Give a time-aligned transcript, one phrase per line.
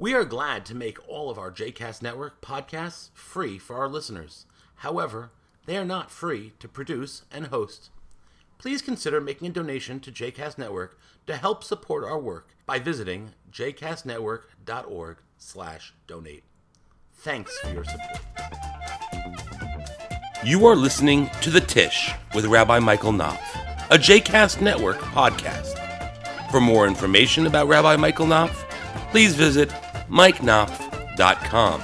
[0.00, 4.46] We are glad to make all of our JCast Network podcasts free for our listeners.
[4.76, 5.30] However,
[5.66, 7.90] they are not free to produce and host.
[8.56, 13.34] Please consider making a donation to JCast Network to help support our work by visiting
[13.52, 16.44] jcastnetwork.org slash donate.
[17.16, 18.20] Thanks for your support.
[20.42, 23.54] You are listening to The Tish with Rabbi Michael Knopf,
[23.90, 25.76] a JCast Network podcast.
[26.50, 28.64] For more information about Rabbi Michael Knopf,
[29.10, 29.70] please visit
[30.08, 31.82] mikeknopf.com.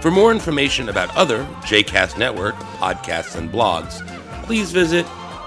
[0.00, 4.06] For more information about other JCast Network podcasts and blogs,
[4.44, 5.04] please visit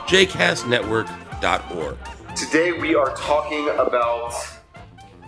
[0.07, 1.97] jcastnetwork.org.
[2.35, 4.33] Today we are talking about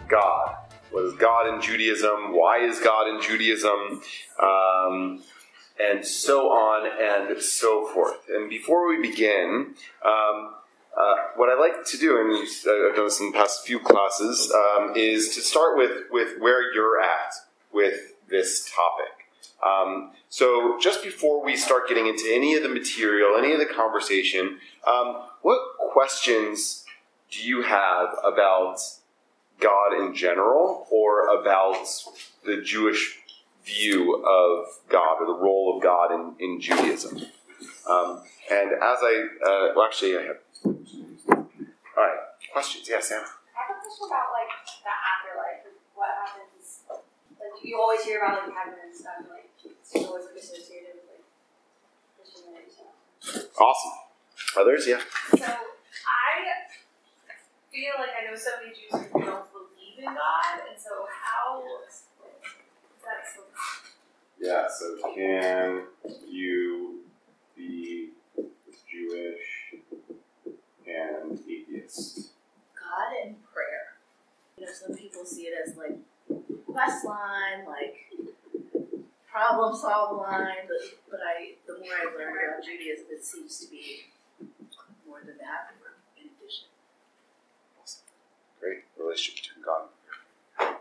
[0.08, 0.56] God.
[0.92, 2.34] What is God in Judaism?
[2.36, 4.02] Why is God in Judaism?
[4.42, 5.24] Um,
[5.80, 8.18] and so on and so forth.
[8.30, 9.76] And before we begin,
[10.06, 10.54] um,
[10.98, 14.52] uh, what I like to do, and I've done this in the past few classes,
[14.52, 17.34] um, is to start with, with where you're at
[17.74, 19.16] with this topic.
[19.66, 23.66] Um, so, just before we start getting into any of the material, any of the
[23.66, 26.86] conversation, um, what questions
[27.32, 28.80] do you have about
[29.60, 31.88] God in general or about
[32.46, 33.18] the Jewish
[33.66, 37.18] view of God or the role of God in, in Judaism?
[37.90, 40.38] Um, and as I, uh, well, actually, I have.
[40.66, 42.20] All right,
[42.52, 42.88] questions?
[42.90, 43.22] Yes, Sam.
[43.22, 44.50] I have a question about like
[44.82, 45.62] the afterlife.
[45.70, 46.82] and What happens?
[46.90, 49.22] Like you always hear about like heaven and stuff.
[49.30, 51.26] Like it's always like, associated with like
[52.18, 52.74] Christianity.
[52.74, 53.46] So.
[53.62, 53.94] Awesome.
[54.58, 54.88] Others?
[54.88, 55.02] Yeah.
[55.38, 56.66] So I
[57.70, 61.62] feel like I know so many Jews who don't believe in God, and so how
[61.86, 62.10] is
[63.06, 63.46] that so?
[64.42, 65.84] Yeah, so can
[66.28, 67.02] you
[67.56, 68.10] be
[68.92, 69.65] Jewish
[70.96, 72.32] and atheist?
[72.74, 74.00] God and prayer.
[74.58, 76.00] You know, some people see it as like
[76.66, 77.96] quest line, like
[79.30, 80.80] problem solve line, but
[81.12, 84.08] but I the more I learn about Judaism, it seems to be
[85.08, 85.76] more than that.
[86.16, 86.68] In addition,
[88.60, 89.96] Great relationship between God and
[90.56, 90.80] prayer.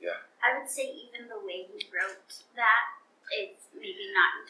[0.00, 0.18] Yeah.
[0.42, 2.84] I would say even the way he wrote that
[3.38, 4.46] is maybe not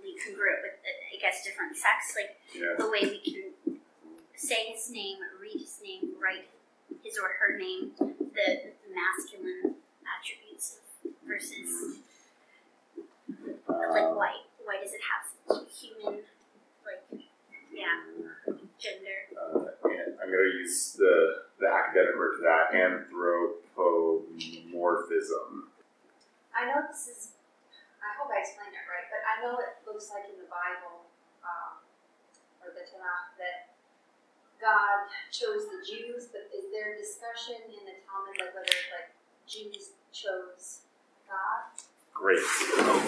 [0.00, 2.14] entirely congruent with, uh, I guess, different sects.
[2.16, 2.74] Like Yeah.
[2.78, 3.52] the way we can
[4.36, 6.48] say his name, read his name, write
[7.02, 10.78] his or her name, the masculine attributes
[11.26, 11.98] versus
[13.68, 14.32] like Um, why
[14.64, 16.22] why does it have such human
[16.84, 17.02] like
[17.72, 18.02] yeah
[18.78, 19.26] gender?
[19.36, 25.70] uh, and I'm going to use the, the academic word for that anthropomorphism.
[26.54, 27.28] I know this is.
[28.02, 29.76] I hope I explained it right, but I know it
[30.08, 31.12] like in the Bible
[31.44, 31.84] um,
[32.64, 33.76] or the Tanakh that
[34.56, 39.12] God chose the Jews, but is there discussion in the Talmud like whether like
[39.44, 40.88] Jews chose
[41.28, 41.76] God?
[42.16, 42.40] Great.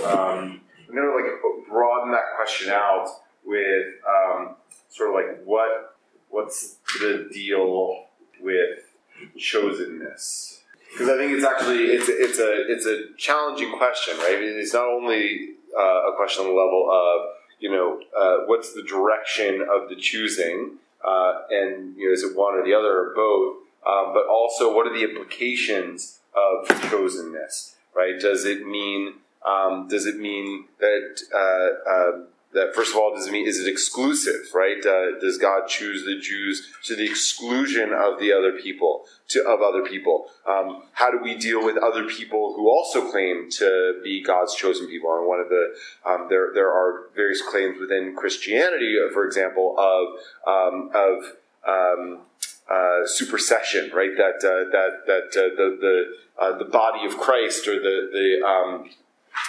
[0.04, 3.08] Um, I'm going to like broaden that question out
[3.44, 4.56] with um,
[4.88, 5.96] sort of like what
[6.28, 8.06] what's the deal
[8.40, 8.92] with
[9.38, 10.60] chosenness?
[10.90, 14.36] Because I think it's actually it's it's a it's a challenging question, right?
[14.38, 18.82] It's not only uh, a question on the level of you know uh, what's the
[18.82, 23.12] direction of the choosing, uh, and you know is it one or the other or
[23.14, 23.56] both,
[23.86, 28.18] um, but also what are the implications of chosenness, right?
[28.20, 29.14] Does it mean
[29.46, 32.24] um, does it mean that uh, uh,
[32.54, 34.84] that first of all does it mean is it exclusive, right?
[34.84, 39.62] Uh, does God choose the Jews to the exclusion of the other people, to of
[39.62, 40.26] other people?
[40.46, 44.86] Um, how do we deal with other people who also claim to be God's chosen
[44.86, 45.16] people?
[45.16, 45.74] And one of the
[46.04, 50.08] um, there there are various claims within Christianity, uh, for example, of
[50.46, 51.24] um, of
[51.66, 52.20] um,
[52.70, 54.16] uh, supersession, right?
[54.16, 58.46] That uh, that that uh, the the uh, the body of Christ or the the
[58.46, 58.90] um,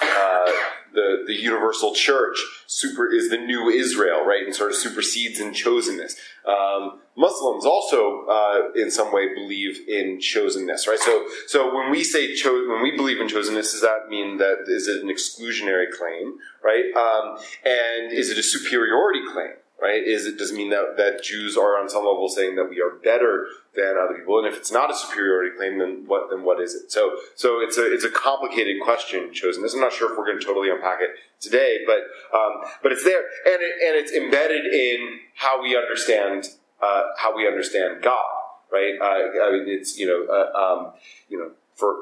[0.02, 0.52] uh,
[0.94, 4.44] the the universal church super is the new Israel, right?
[4.46, 6.14] And sort of supersedes in chosenness.
[6.46, 11.00] Um, Muslims also, uh, in some way, believe in chosenness, right?
[11.00, 14.66] So, so when we say cho- when we believe in chosenness, does that mean that
[14.68, 16.86] is it an exclusionary claim, right?
[16.96, 19.54] Um, and is it a superiority claim?
[19.82, 20.02] Right?
[20.02, 22.80] Is it does it mean that, that Jews are on some level saying that we
[22.80, 24.38] are better than other people?
[24.40, 26.92] And if it's not a superiority claim, then what then what is it?
[26.92, 29.62] So so it's a it's a complicated question, chosen.
[29.62, 31.10] This I'm not sure if we're going to totally unpack it
[31.42, 31.98] today, but
[32.38, 36.48] um, but it's there, and it, and it's embedded in how we understand
[36.82, 38.24] uh, how we understand God,
[38.72, 38.94] right?
[39.02, 40.94] Uh, I mean, it's you know uh, um,
[41.30, 41.96] you know for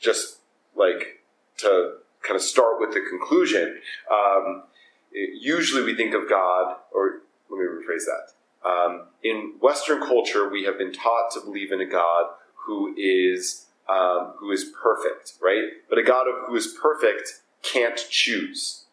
[0.00, 0.38] just
[0.76, 1.22] like
[1.58, 3.80] to kind of start with the conclusion.
[4.10, 4.64] Um,
[5.14, 7.20] usually, we think of God, or
[7.50, 8.68] let me rephrase that.
[8.68, 12.26] Um, in Western culture, we have been taught to believe in a God
[12.66, 15.64] who is um, who is perfect, right?
[15.88, 18.84] But a God who is perfect can't choose.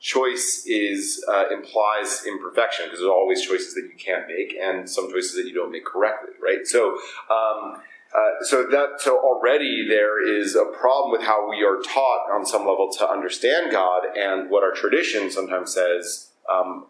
[0.00, 5.10] Choice is uh, implies imperfection because there's always choices that you can't make and some
[5.12, 6.66] choices that you don't make correctly, right?
[6.66, 6.98] So,
[7.30, 7.82] um,
[8.14, 12.44] uh, so that so already there is a problem with how we are taught on
[12.44, 16.86] some level to understand God and what our tradition sometimes says um,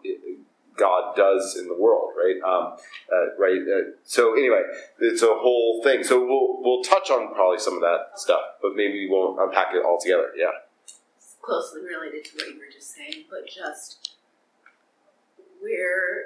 [0.77, 2.41] God does in the world, right?
[2.43, 2.73] Um,
[3.11, 3.61] uh, right.
[3.61, 4.63] Uh, so anyway,
[4.99, 6.03] it's a whole thing.
[6.03, 9.73] So we'll we'll touch on probably some of that stuff, but maybe we won't unpack
[9.73, 10.31] it all together.
[10.35, 10.47] Yeah.
[11.15, 14.15] It's closely related to what you were just saying, but just
[15.61, 16.25] where,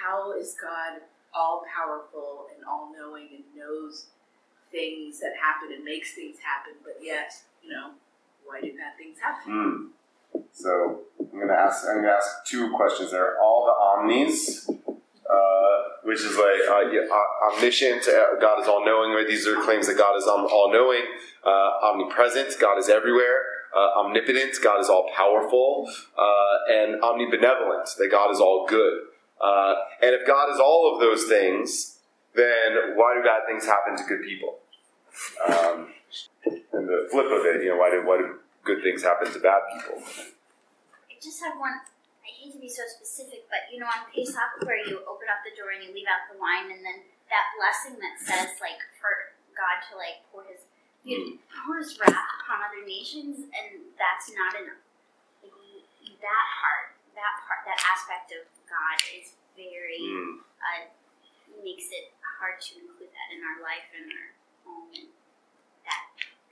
[0.00, 1.02] how is God
[1.34, 4.08] all powerful and all knowing and knows
[4.72, 7.32] things that happen and makes things happen, but yet,
[7.62, 7.92] you know,
[8.44, 9.52] why do bad things happen?
[9.52, 10.42] Mm.
[10.52, 11.02] So
[11.32, 11.84] I'm gonna ask.
[11.88, 13.24] I'm gonna ask two questions there.
[13.24, 18.06] Are all the omnis, uh, which is like uh, yeah, uh, omniscient.
[18.08, 19.12] Uh, God is all knowing.
[19.12, 19.26] Right?
[19.28, 21.02] These are claims that God is all knowing,
[21.44, 21.48] uh,
[21.84, 22.54] omnipresent.
[22.60, 23.42] God is everywhere.
[23.74, 24.54] Uh, omnipotent.
[24.62, 25.90] God is all powerful,
[26.68, 27.96] and omnibenevolent.
[27.96, 29.04] That God is all good.
[29.40, 31.98] and if God is all of those things,
[32.34, 34.58] then why do bad things happen to good people?
[35.46, 35.92] Um,
[36.46, 39.40] and the flip of it, you know, why do why do good things happen to
[39.42, 39.98] bad people.
[41.10, 41.82] I just have one.
[42.22, 45.42] I hate to be so specific, but you know, on Pesach, where you open up
[45.42, 48.78] the door and you leave out the wine, and then that blessing that says, like,
[49.02, 50.62] for God to like pour His,
[51.02, 51.26] you know,
[51.66, 54.82] pour His wrath upon other nations, and that's not enough.
[55.42, 55.54] Like,
[56.22, 60.46] that part, that part, that aspect of God is very mm.
[60.62, 60.86] uh,
[61.60, 64.30] makes it hard to include that in our life and our
[65.84, 66.02] that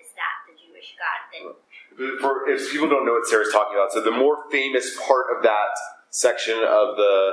[0.01, 1.71] is that the Jewish God that
[2.21, 5.43] for if people don't know what Sarah's talking about, so the more famous part of
[5.43, 5.77] that
[6.11, 7.33] section of the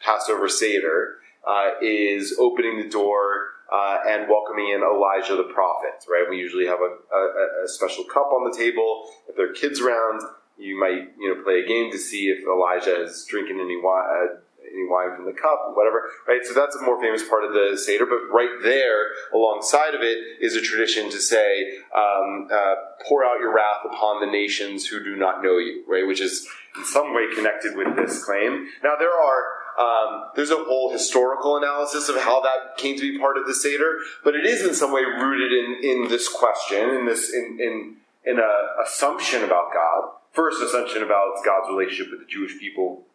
[0.00, 1.16] Passover Seder
[1.46, 6.04] uh, is opening the door uh, and welcoming in Elijah the prophet.
[6.08, 6.26] Right?
[6.28, 9.08] We usually have a, a, a, special cup on the table.
[9.28, 10.22] If there are kids around,
[10.58, 14.04] you might you know play a game to see if Elijah is drinking any wine.
[14.08, 14.36] Uh,
[14.76, 16.44] any wine from the cup, whatever, right?
[16.44, 18.06] So that's a more famous part of the Seder.
[18.06, 22.74] But right there, alongside of it, is a tradition to say, um, uh,
[23.08, 26.06] pour out your wrath upon the nations who do not know you, right?
[26.06, 26.46] Which is
[26.76, 28.68] in some way connected with this claim.
[28.84, 29.42] Now, there are
[29.78, 33.54] um, there's a whole historical analysis of how that came to be part of the
[33.54, 37.58] Seder, but it is in some way rooted in, in this question, in this in
[37.60, 40.12] in, in a assumption about God.
[40.32, 43.05] First assumption about God's relationship with the Jewish people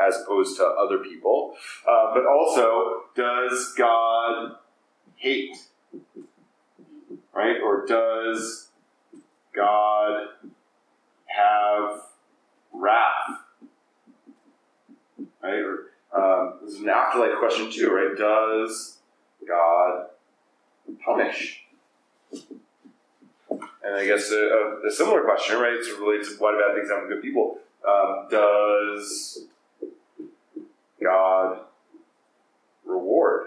[0.00, 1.54] as opposed to other people.
[1.88, 4.56] Uh, but also, does God
[5.16, 5.56] hate?
[7.34, 7.56] Right?
[7.64, 8.68] Or does
[9.54, 10.28] God
[11.26, 12.00] have
[12.72, 13.40] wrath?
[15.42, 15.62] Right?
[15.62, 18.16] Or, um, this is an afterlife question too, right?
[18.16, 18.98] Does
[19.46, 20.06] God
[21.04, 21.64] punish?
[22.30, 25.72] And I guess a, a, similar question, right?
[25.72, 27.58] It's related to why do bad things happen to good people?
[27.86, 29.46] Um, does
[31.02, 31.60] God
[32.84, 33.46] reward.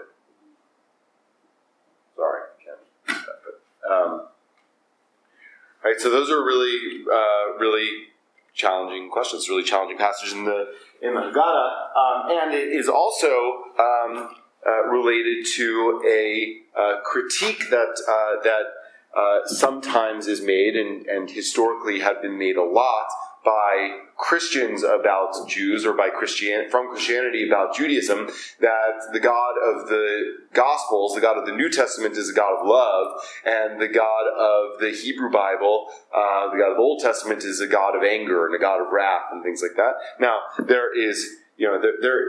[2.16, 4.26] Sorry, can't but, um,
[5.84, 5.98] right.
[5.98, 7.90] So those are really, uh, really
[8.54, 9.48] challenging questions.
[9.48, 10.72] Really challenging passage in the
[11.02, 14.34] in the Haggadah, um, and it is also um,
[14.66, 18.62] uh, related to a uh, critique that uh, that
[19.16, 23.06] uh, sometimes is made and, and historically have been made a lot
[23.44, 28.28] by Christians about Jews or by Christian from Christianity about Judaism
[28.60, 32.60] that the God of the Gospels, the God of the New Testament, is a God
[32.60, 37.00] of love, and the God of the Hebrew Bible, uh, the God of the Old
[37.00, 39.94] Testament, is a God of anger and a God of wrath and things like that.
[40.18, 42.20] Now there is, you know, there there,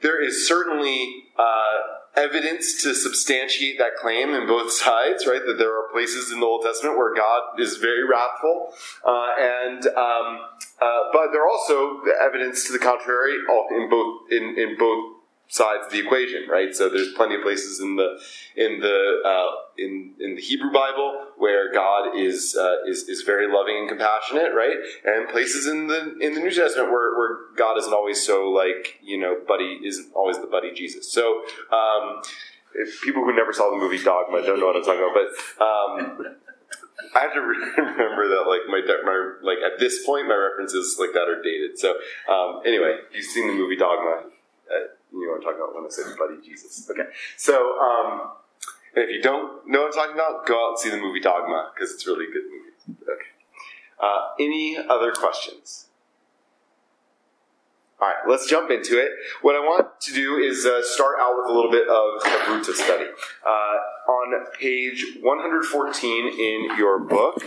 [0.00, 1.24] there is certainly.
[1.38, 5.40] Uh, evidence to substantiate that claim in both sides, right?
[5.44, 8.72] That there are places in the Old Testament where God is very wrathful,
[9.06, 10.40] uh, and um,
[10.80, 13.34] uh, but there are also evidence to the contrary
[13.70, 15.11] in both in, in both
[15.52, 16.74] sides of the equation, right?
[16.74, 18.18] So there's plenty of places in the
[18.56, 23.46] in the uh, in in the Hebrew Bible where God is uh, is is very
[23.52, 24.76] loving and compassionate, right?
[25.04, 28.98] And places in the in the New Testament where, where God isn't always so like
[29.02, 31.12] you know buddy isn't always the buddy Jesus.
[31.12, 31.42] So.
[31.70, 32.22] Um,
[33.04, 36.36] people who never saw the movie Dogma don't know what I'm talking about, but um,
[37.14, 37.40] I have to
[37.82, 41.78] remember that like my, my like at this point my references like that are dated.
[41.78, 41.96] So
[42.32, 44.22] um, anyway, you've seen the movie Dogma,
[44.72, 44.86] uh,
[45.20, 46.88] you what I'm talking about when I say buddy Jesus.
[46.90, 48.30] Okay, so um,
[48.94, 51.70] if you don't know what I'm talking about, go out and see the movie Dogma
[51.74, 53.00] because it's really a good movie.
[53.02, 53.30] Okay.
[54.00, 55.86] Uh, any other questions?
[58.00, 59.12] All right, let's jump into it.
[59.42, 62.28] What I want to do is uh, start out with a little bit of a
[62.28, 63.06] chavruta study.
[63.46, 67.46] Uh, on page 114 in your book,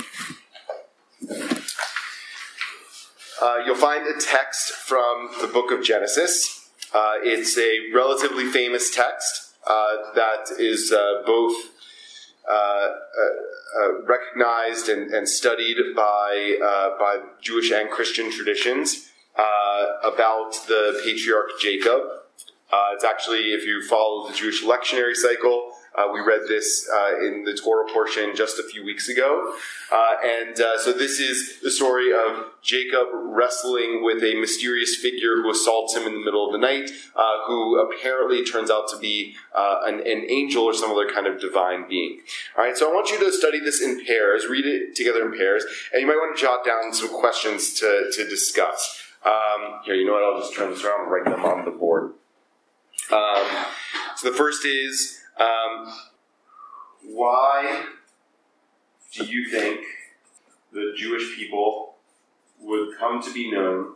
[3.42, 6.65] uh, you'll find a text from the book of Genesis.
[6.96, 11.54] Uh, it's a relatively famous text uh, that is uh, both
[12.50, 12.90] uh, uh,
[13.82, 16.56] uh, recognized and, and studied by,
[16.98, 19.10] by Jewish and Christian traditions
[20.04, 22.02] about the patriarch Jacob.
[22.94, 27.44] It's actually, if you follow the Jewish lectionary cycle, uh, we read this uh, in
[27.44, 29.54] the Torah portion just a few weeks ago.
[29.92, 35.36] Uh, and uh, so this is the story of Jacob wrestling with a mysterious figure
[35.42, 38.98] who assaults him in the middle of the night, uh, who apparently turns out to
[38.98, 42.20] be uh, an, an angel or some other kind of divine being.
[42.58, 45.38] All right, so I want you to study this in pairs, read it together in
[45.38, 49.02] pairs, and you might want to jot down some questions to, to discuss.
[49.24, 50.24] Um, here, you know what?
[50.24, 52.14] I'll just turn this around and write them on the board.
[53.12, 53.66] Um,
[54.16, 55.94] so the first is um,
[57.04, 57.86] why
[59.14, 59.82] do you think
[60.72, 61.96] the Jewish people
[62.62, 63.96] would come to be known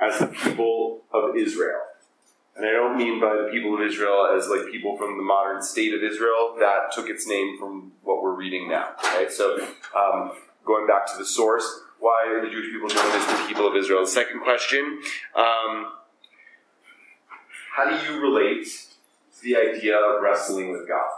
[0.00, 1.80] as the people of Israel?
[2.56, 5.60] And I don't mean by the people of Israel as like people from the modern
[5.60, 6.54] state of Israel.
[6.58, 8.90] That took its name from what we're reading now.
[9.04, 9.58] Okay, so
[9.96, 10.32] um,
[10.64, 13.74] going back to the source, why are the Jewish people known as the people of
[13.74, 14.02] Israel?
[14.02, 15.00] The second question.
[15.34, 15.92] Um,
[17.74, 18.68] how do you relate
[19.44, 21.10] the idea of wrestling with God?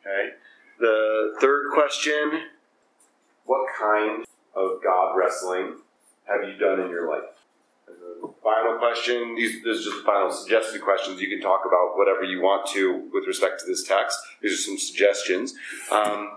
[0.00, 0.30] Okay.
[0.78, 2.42] The third question
[3.44, 4.24] What kind
[4.54, 5.76] of God wrestling
[6.26, 7.24] have you done in your life?
[7.86, 11.20] The final question these, this is just the final suggested questions.
[11.20, 14.18] You can talk about whatever you want to with respect to this text.
[14.40, 15.54] These are some suggestions.
[15.90, 16.30] Um,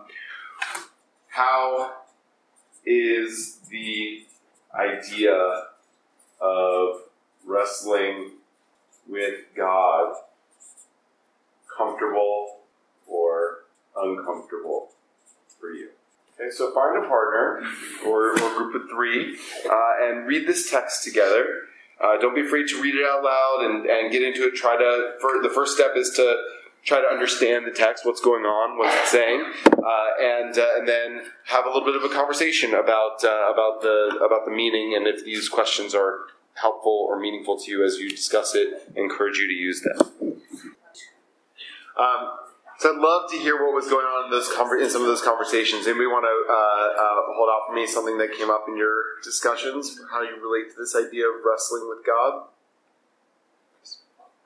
[1.27, 1.93] how
[2.85, 4.25] is the
[4.73, 5.63] idea
[6.41, 7.01] of
[7.45, 8.31] wrestling
[9.07, 10.15] with God
[11.77, 12.59] comfortable
[13.07, 13.65] or
[13.95, 14.89] uncomfortable
[15.59, 15.89] for you?
[16.39, 17.61] Okay, so find a partner
[18.05, 19.37] or, or group of three
[19.69, 21.45] uh, and read this text together.
[22.01, 24.55] Uh, don't be afraid to read it out loud and, and get into it.
[24.55, 26.43] Try to, for, the first step is to
[26.83, 30.87] try to understand the text, what's going on, what's it saying, uh, and uh, and
[30.87, 34.93] then have a little bit of a conversation about uh, about the about the meaning
[34.95, 36.25] and if these questions are
[36.55, 38.91] helpful or meaningful to you as you discuss it.
[38.95, 40.22] Encourage you to use them.
[41.97, 42.43] Um,
[42.81, 45.21] so I'd love to hear what was going on in those in some of those
[45.21, 45.85] conversations.
[45.85, 46.57] Anybody want to uh,
[46.97, 50.01] uh, hold out for me something that came up in your discussions?
[50.09, 52.49] How you relate to this idea of wrestling with God?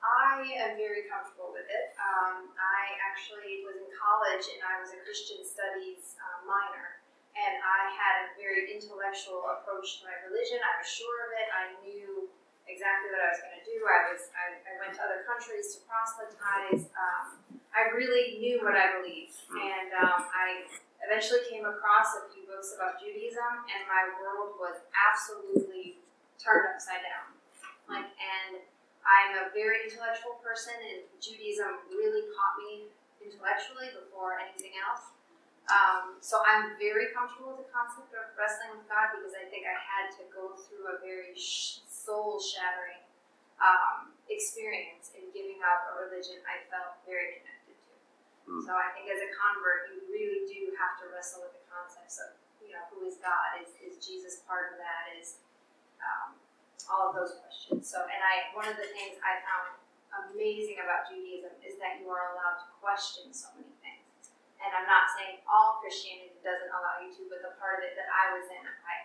[0.04, 1.96] I am very comfortable with it.
[1.98, 7.00] Um, I actually was in college and I was a Christian studies uh, minor,
[7.32, 10.60] and I had a very intellectual approach to my religion.
[10.60, 11.48] I was sure of it.
[11.48, 12.28] I knew
[12.68, 13.76] exactly what I was going to do.
[13.88, 16.86] I was I, I went to other countries to proselytize.
[16.92, 17.37] Um,
[17.78, 20.66] I really knew what I believed, and um, I
[21.06, 26.02] eventually came across a few books about Judaism, and my world was absolutely
[26.42, 27.38] turned upside down.
[27.86, 28.58] Like and
[29.06, 32.90] I'm a very intellectual person, and Judaism really caught me
[33.22, 35.14] intellectually before anything else.
[35.70, 39.68] Um, so I'm very comfortable with the concept of wrestling with God because I think
[39.68, 43.04] I had to go through a very sh- soul shattering
[43.60, 47.57] um, experience in giving up a religion I felt very connected to.
[48.48, 48.64] Mm.
[48.64, 52.16] So I think as a convert, you really do have to wrestle with the concepts
[52.18, 53.60] of, you know, who is God?
[53.60, 55.12] Is, is Jesus part of that?
[55.20, 55.44] Is
[56.00, 56.40] um,
[56.88, 57.84] all of those questions.
[57.84, 59.76] So, and I, one of the things I found
[60.32, 64.32] amazing about Judaism is that you are allowed to question so many things.
[64.58, 67.94] And I'm not saying all Christianity doesn't allow you to, but the part of it
[67.94, 68.96] that I was in, I,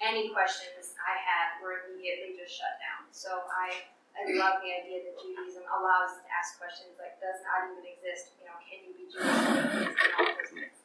[0.00, 3.10] any questions I had were immediately just shut down.
[3.12, 7.40] So I, I love the idea that Judaism allows us to ask questions like, does
[7.42, 8.36] God even exist?
[8.38, 9.24] You know, can you be Jewish?
[9.24, 10.84] And all those kinds of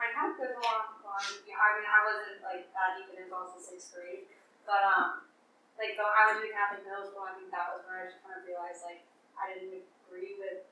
[0.00, 3.12] I kind of go along on, you know, I mean, I wasn't like that deep
[3.12, 4.24] in involved in sixth grade,
[4.64, 5.28] but um,
[5.76, 8.24] like though I was doing Catholic middle school, I think that was where I just
[8.24, 9.04] kind of realized like
[9.36, 10.64] I didn't agree with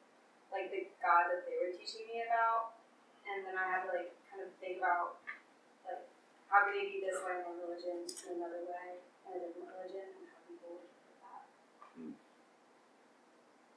[0.49, 2.81] like the God that they were teaching me about,
[3.29, 5.28] and then I had to like kind of think about like
[6.49, 9.69] how could they be this way in one religion and another way in a different
[9.77, 11.45] religion, and how people would with that.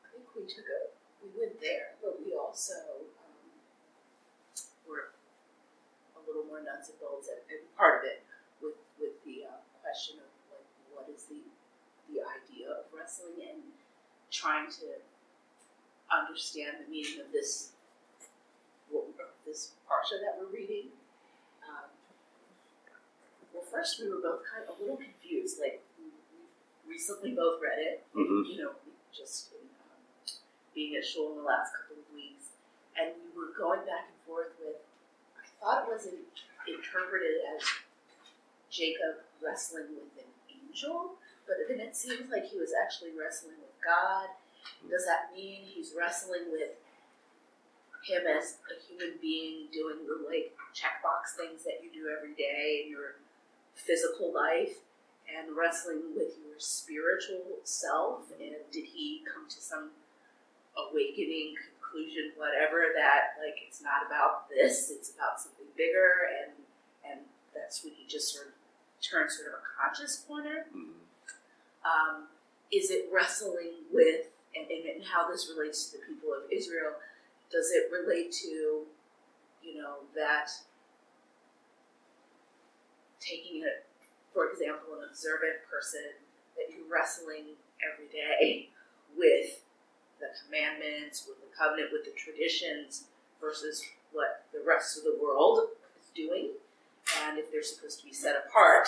[0.04, 3.44] I think we took a, we went there, but we also um,
[4.88, 5.12] were
[6.16, 8.24] a little more nuts and bolts, and, and part of it
[8.63, 11.44] with with the uh, question of like what is the
[12.08, 13.60] the idea of wrestling and
[14.32, 15.04] trying to
[16.08, 17.75] understand the meaning of this
[18.88, 19.08] what,
[19.46, 20.88] this parsha that we're reading.
[23.53, 25.60] Well, first we were both kind of a little confused.
[25.60, 26.08] Like, we
[26.88, 28.50] recently both read it, Mm-hmm.
[28.51, 28.72] you know,
[29.12, 30.01] just in, um,
[30.75, 32.55] being at shul in the last couple of weeks,
[32.96, 34.79] and we were going back and forth with.
[35.36, 36.24] I thought it was in,
[36.67, 37.62] interpreted as
[38.72, 43.75] Jacob wrestling with an angel, but then it seems like he was actually wrestling with
[43.84, 44.31] God.
[44.89, 46.77] Does that mean he's wrestling with
[48.08, 52.81] him as a human being doing the like checkbox things that you do every day
[52.86, 53.22] in your
[53.75, 54.84] physical life
[55.28, 58.32] and wrestling with your spiritual self?
[58.40, 59.92] And did he come to some
[60.78, 66.51] awakening conclusion, whatever, that like it's not about this, it's about something bigger and
[67.04, 67.20] and
[67.54, 68.54] that's when he just sort of
[69.01, 70.66] turns sort of a conscious corner?
[70.70, 71.01] Mm-hmm.
[71.84, 72.28] um,
[72.72, 76.94] is it wrestling with and, and, and how this relates to the people of Israel?
[77.51, 78.86] Does it relate to,
[79.62, 80.51] you know, that
[83.22, 83.86] taking it,
[84.34, 86.18] for example, an observant person
[86.58, 88.70] that you're wrestling every day
[89.16, 89.62] with
[90.20, 93.06] the commandments, with the covenant, with the traditions
[93.40, 96.51] versus what the rest of the world is doing,
[97.25, 98.88] and if they're supposed to be set apart,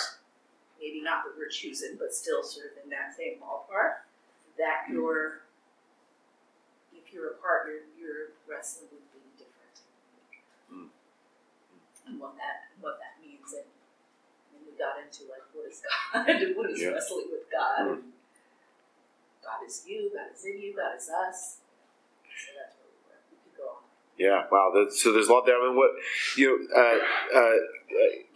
[0.80, 4.06] maybe not that we're choosing, but still sort of in that same ballpark,
[4.58, 5.42] that you're,
[6.94, 9.76] if you're apart, you're, you're wrestling with being different.
[10.70, 10.88] Mm.
[12.06, 13.13] And what that, what that means.
[13.13, 13.13] And, and
[14.74, 16.28] we got into like, what is God?
[16.28, 16.88] and what is Yeah.
[16.88, 17.98] wrestling with God?
[19.42, 21.58] God is you, God is in you, God is us.
[22.24, 23.20] So that's where we were.
[23.30, 23.82] We could go on.
[24.18, 24.72] Yeah, wow.
[24.74, 25.56] That, so there's a lot there.
[25.56, 25.90] I mean, what
[26.36, 27.54] you know, uh, uh, uh,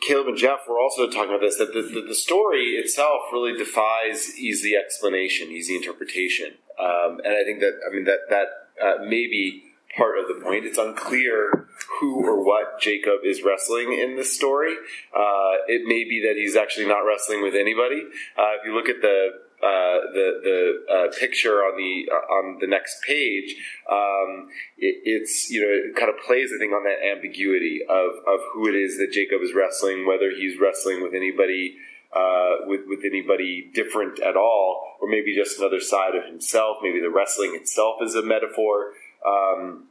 [0.07, 3.57] Caleb and Jeff were also talking about this that the, the, the story itself really
[3.57, 8.49] defies easy explanation, easy interpretation, um, and I think that I mean that that
[8.83, 9.65] uh, may be
[9.97, 10.65] part of the point.
[10.65, 11.67] It's unclear
[12.01, 14.75] who or what Jacob is wrestling in this story.
[15.15, 18.03] Uh, it may be that he's actually not wrestling with anybody.
[18.37, 19.31] Uh, if you look at the
[19.61, 23.57] uh, the the uh, picture on the uh, on the next page,
[23.91, 28.11] um, it, it's you know it kind of plays I think on that ambiguity of
[28.27, 31.77] of who it is that Jacob is wrestling, whether he's wrestling with anybody
[32.15, 36.79] uh, with with anybody different at all, or maybe just another side of himself.
[36.81, 38.93] Maybe the wrestling itself is a metaphor.
[39.27, 39.89] Um,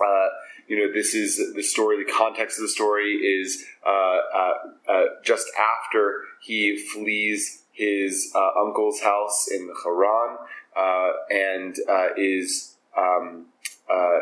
[0.00, 0.28] uh,
[0.68, 2.02] you know, this is the story.
[2.04, 4.52] The context of the story is uh, uh,
[4.88, 10.38] uh, just after he flees his uh, uncle's house in the Haran
[10.76, 13.46] uh, and uh, is um,
[13.92, 14.20] uh,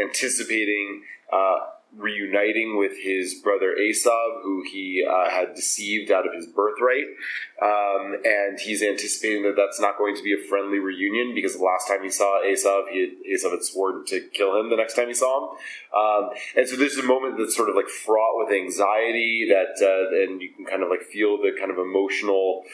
[0.00, 1.02] anticipating
[1.32, 1.58] uh,
[1.96, 7.06] reuniting with his brother Esav, who he uh, had deceived out of his birthright.
[7.62, 11.62] Um, and he's anticipating that that's not going to be a friendly reunion because the
[11.62, 14.94] last time he saw Esav, he had, Esav had sworn to kill him the next
[14.94, 15.56] time he saw him.
[15.96, 20.24] Um, and so there's a moment that's sort of like fraught with anxiety that, uh,
[20.24, 22.64] and you can kind of like feel the kind of emotional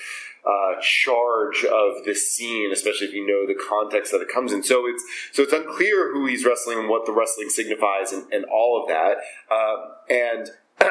[0.46, 4.62] uh, charge of this scene, especially if you know the context that it comes in.
[4.62, 8.44] So it's so it's unclear who he's wrestling and what the wrestling signifies and, and
[8.46, 9.18] all of that.
[9.50, 10.50] Um, and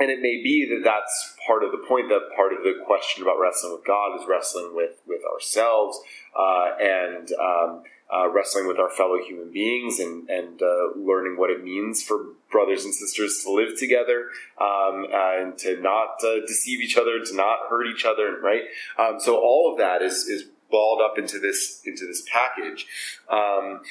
[0.00, 2.08] and it may be that that's part of the point.
[2.08, 5.98] That part of the question about wrestling with God is wrestling with with ourselves
[6.38, 7.28] uh, and.
[7.40, 7.82] Um,
[8.14, 12.26] uh, wrestling with our fellow human beings and, and uh, learning what it means for
[12.50, 14.28] brothers and sisters to live together
[14.60, 18.62] um, and to not uh, deceive each other, to not hurt each other, right?
[18.98, 22.86] Um, so all of that is is balled up into this into this package.
[23.28, 23.82] Um,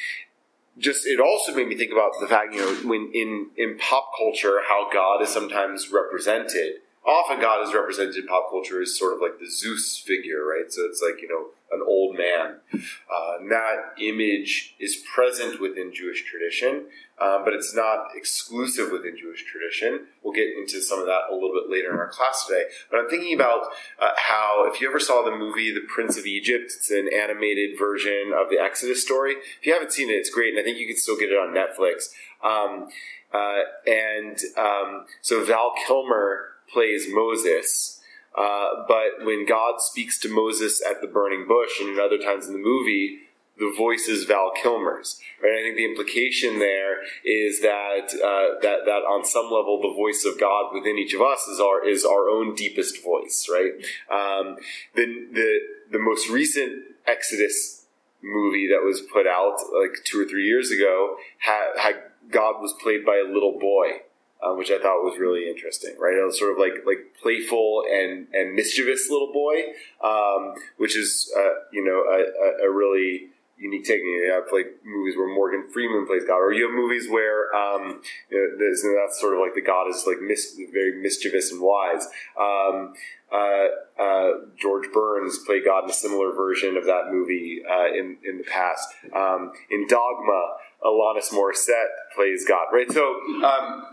[0.77, 4.12] just it also made me think about the fact you know when in in pop
[4.17, 6.75] culture how God is sometimes represented.
[7.05, 10.71] Often God is represented in pop culture as sort of like the Zeus figure, right?
[10.71, 12.57] So it's like you know an old man.
[12.73, 16.85] Uh, and that image is present within Jewish tradition,
[17.19, 20.07] um, but it's not exclusive within Jewish tradition.
[20.23, 22.65] We'll get into some of that a little bit later in our class today.
[22.89, 23.65] But I'm thinking about
[24.01, 27.77] uh, how, if you ever saw the movie The Prince of Egypt, it's an animated
[27.77, 29.33] version of the Exodus story.
[29.59, 31.35] If you haven't seen it, it's great, and I think you can still get it
[31.35, 32.09] on Netflix.
[32.43, 32.89] Um,
[33.33, 38.01] uh, and um, so Val Kilmer plays Moses.
[38.36, 42.47] Uh, but when God speaks to Moses at the burning bush and in other times
[42.47, 43.19] in the movie,
[43.59, 45.19] the voice is Val Kilmer's.
[45.41, 45.53] Right?
[45.59, 50.25] I think the implication there is that uh, that that on some level the voice
[50.25, 53.47] of God within each of us is our is our own deepest voice.
[53.51, 53.73] Right.
[54.09, 54.57] Um,
[54.95, 55.59] the the
[55.91, 57.86] the most recent Exodus
[58.23, 61.95] movie that was put out like two or three years ago had, had
[62.31, 63.99] God was played by a little boy
[64.43, 65.95] uh, which I thought was really interesting.
[65.99, 71.32] Right, was sort of like like playful and and mischievous little boy, um, which is
[71.38, 74.01] uh, you know a, a, a really unique take.
[74.01, 78.01] You have like movies where Morgan Freeman plays God, or you have movies where um,
[78.29, 82.08] you know, that's sort of like the God is like mis- very mischievous and wise.
[82.39, 82.93] Um,
[83.32, 83.67] uh,
[83.99, 88.38] uh, George Burns played God in a similar version of that movie uh, in in
[88.38, 88.88] the past.
[89.15, 92.67] Um, in Dogma, Alanis Morissette plays God.
[92.71, 93.15] Right, so.
[93.43, 93.86] Um,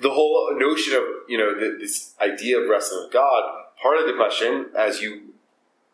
[0.00, 3.62] the whole notion of you know th- this idea of wrestling with God.
[3.82, 5.34] Part of the question, as you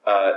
[0.07, 0.33] uh,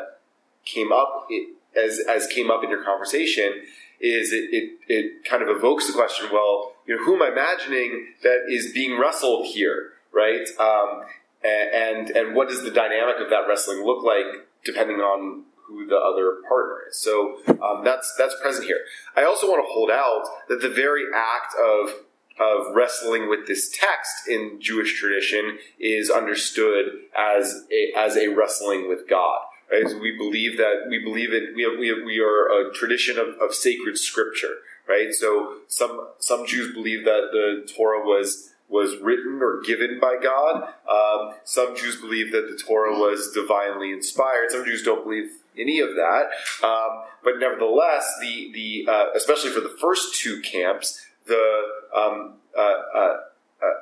[0.65, 3.61] came up, it, as as came up in your conversation,
[3.99, 6.27] is it, it it kind of evokes the question.
[6.31, 10.47] Well, you know, who am I imagining that is being wrestled here, right?
[10.59, 11.03] Um,
[11.43, 15.97] and and what does the dynamic of that wrestling look like, depending on who the
[15.97, 16.97] other partner is.
[16.97, 18.79] So um, that's that's present here.
[19.15, 22.05] I also want to hold out that the very act of
[22.39, 26.85] of wrestling with this text in Jewish tradition is understood
[27.17, 29.41] as a, as a wrestling with God.
[29.71, 29.87] Right?
[29.89, 31.55] So we believe that we believe it.
[31.55, 34.57] We have, we have, we are a tradition of, of sacred scripture.
[34.87, 35.11] Right.
[35.13, 40.73] So some some Jews believe that the Torah was was written or given by God.
[40.89, 44.51] Um, some Jews believe that the Torah was divinely inspired.
[44.51, 46.29] Some Jews don't believe any of that.
[46.63, 51.61] Um, but nevertheless, the the uh, especially for the first two camps, the
[51.95, 53.17] um, uh, uh,
[53.61, 53.73] uh,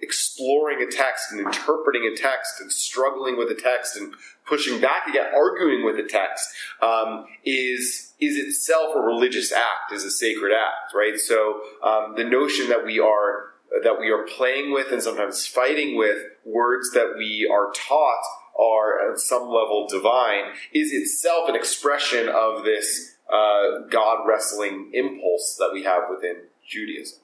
[0.00, 4.12] exploring a text and interpreting a text and struggling with a text and
[4.46, 6.48] pushing back again, arguing with a text
[6.82, 11.18] um, is is itself a religious act, is a sacred act, right?
[11.18, 13.52] So um, the notion that we are
[13.82, 18.22] that we are playing with and sometimes fighting with words that we are taught
[18.58, 25.56] are at some level divine is itself an expression of this uh, God wrestling impulse
[25.58, 26.36] that we have within
[26.68, 27.21] Judaism.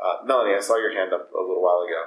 [0.00, 2.04] Uh, Melanie, I saw your hand up a little while ago.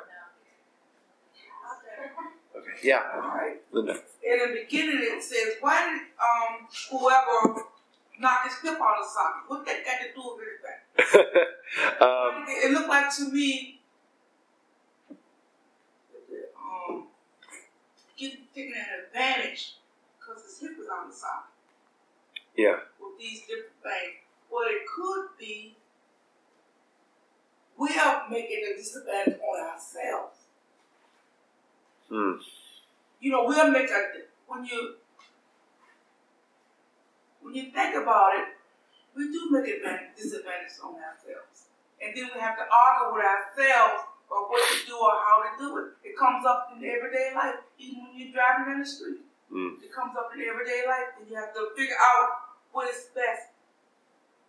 [2.58, 2.88] Okay.
[2.88, 3.58] Yeah, right.
[3.72, 3.94] Linda.
[4.24, 7.66] In the beginning, it says, "Why did um whoever
[8.20, 9.44] knock his hip out of socket?
[9.48, 11.46] What that got to do with anything?"
[12.02, 13.82] um, it looked like to me
[16.56, 17.08] um
[18.18, 19.76] getting taking an advantage
[20.20, 21.52] because his hip was on the socket
[22.56, 22.78] yeah.
[23.00, 24.22] with these different things.
[24.50, 25.76] What it could be,
[27.82, 30.38] we are making a disadvantage on ourselves.
[32.08, 32.38] Hmm.
[33.22, 34.02] you know, we'll make a
[34.46, 34.96] when you
[37.42, 38.54] when you think about it,
[39.16, 44.06] we do make a disadvantage on ourselves, and then we have to argue with ourselves
[44.30, 46.12] about what to do or how to do it.
[46.12, 49.26] It comes up in everyday life, even when you're driving down the street.
[49.50, 49.82] Mm.
[49.82, 53.58] It comes up in everyday life, and you have to figure out what is best.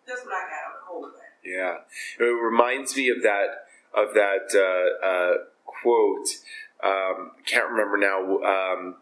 [0.04, 1.31] That's what I got out of the whole thing.
[1.44, 1.78] Yeah,
[2.20, 6.28] it reminds me of that of that uh, uh, quote.
[6.82, 8.38] Um, can't remember now.
[8.42, 8.96] Um,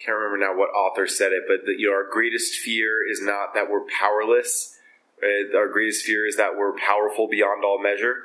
[0.00, 3.20] can't remember now what author said it, but the, you know, our greatest fear is
[3.22, 4.78] not that we're powerless.
[5.22, 8.16] Our greatest fear is that we're powerful beyond all measure.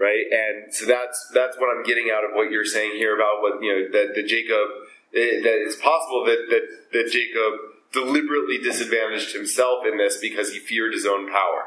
[0.00, 3.40] Right, and so that's that's what I'm getting out of what you're saying here about
[3.40, 4.66] what you know that the Jacob
[5.14, 7.52] eh, that it's possible that that, that Jacob
[7.92, 11.66] deliberately disadvantaged himself in this because he feared his own power,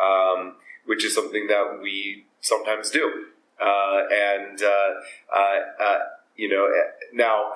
[0.00, 3.26] um, which is something that we sometimes do.
[3.60, 4.90] Uh, and uh,
[5.34, 5.98] uh, uh,
[6.36, 7.52] you know, eh, now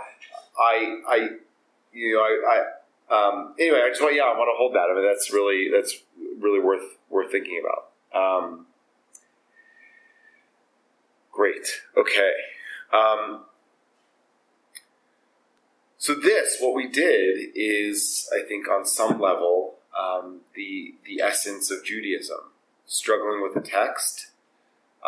[0.58, 1.28] I, I,
[1.92, 2.64] you know, I, I
[3.12, 4.88] um, anyway, I just want, yeah, I want to hold that.
[4.90, 5.94] I mean, that's really, that's
[6.40, 7.90] really worth worth thinking about.
[8.18, 8.66] Um,
[11.30, 11.68] great.
[11.96, 12.32] Okay.
[12.92, 13.44] Um,
[16.02, 21.70] so this, what we did, is I think on some level um, the the essence
[21.70, 22.40] of Judaism,
[22.86, 24.32] struggling with the text,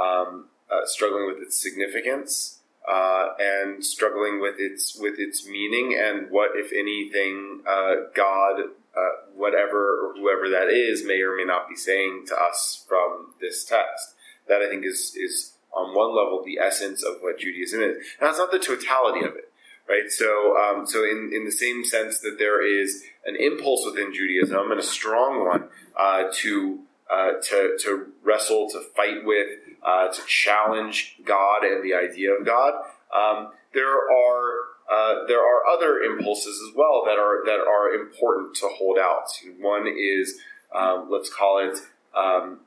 [0.00, 6.30] um, uh, struggling with its significance, uh, and struggling with its with its meaning and
[6.30, 8.60] what, if anything, uh, God,
[8.96, 13.34] uh, whatever or whoever that is, may or may not be saying to us from
[13.40, 14.14] this text.
[14.46, 18.28] That I think is is on one level the essence of what Judaism is, and
[18.28, 19.50] that's not the totality of it
[19.88, 20.10] right?
[20.10, 24.70] So, um, so in, in the same sense that there is an impulse within Judaism
[24.70, 25.68] and a strong one
[25.98, 29.48] uh, to uh, to to wrestle, to fight with,
[29.82, 32.72] uh, to challenge God and the idea of God.
[33.14, 34.52] Um, there are
[34.90, 39.26] uh, there are other impulses as well that are that are important to hold out.
[39.60, 40.38] One is
[40.74, 41.78] um, let's call it
[42.16, 42.60] um,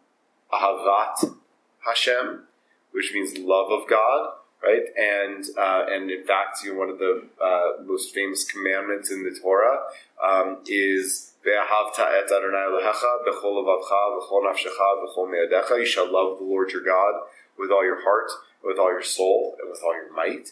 [0.54, 1.36] ahavat
[1.86, 2.44] Hashem,
[2.92, 4.84] which means love of God right?
[4.98, 9.24] And uh, and in fact, you know, one of the uh, most famous commandments in
[9.24, 9.80] the Torah
[10.24, 17.22] um, is "Ve'ahavta et Adonai v'chol nafshecha me'adecha." You shall love the Lord your God
[17.58, 18.30] with all your heart,
[18.64, 20.50] with all your soul, and with all your might.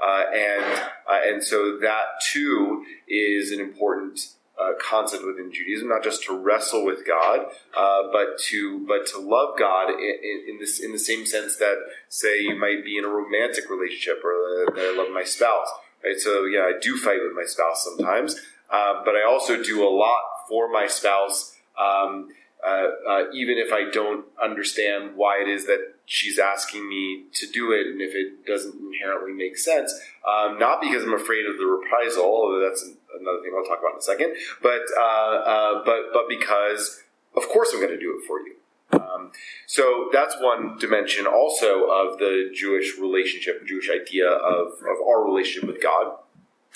[0.00, 4.20] Uh, and uh, and so that too is an important
[4.60, 9.18] uh, concept within Judaism, not just to wrestle with God, uh, but to but to
[9.18, 11.76] love God in, in, in, this in the same sense that
[12.08, 15.68] say you might be in a romantic relationship or that I love my spouse.
[16.04, 16.18] Right?
[16.18, 18.34] So yeah, I do fight with my spouse sometimes,
[18.70, 21.56] uh, but I also do a lot for my spouse.
[21.78, 22.30] Um,
[22.66, 27.46] uh, uh, even if I don't understand why it is that she's asking me to
[27.46, 29.94] do it, and if it doesn't inherently make sense,
[30.26, 33.92] um, not because I'm afraid of the reprisal, although that's another thing I'll talk about
[33.94, 37.02] in a second, but uh, uh but but because
[37.36, 38.54] of course I'm going to do it for you.
[38.92, 39.32] Um,
[39.66, 45.68] so that's one dimension also of the Jewish relationship, Jewish idea of, of our relationship
[45.68, 46.16] with God.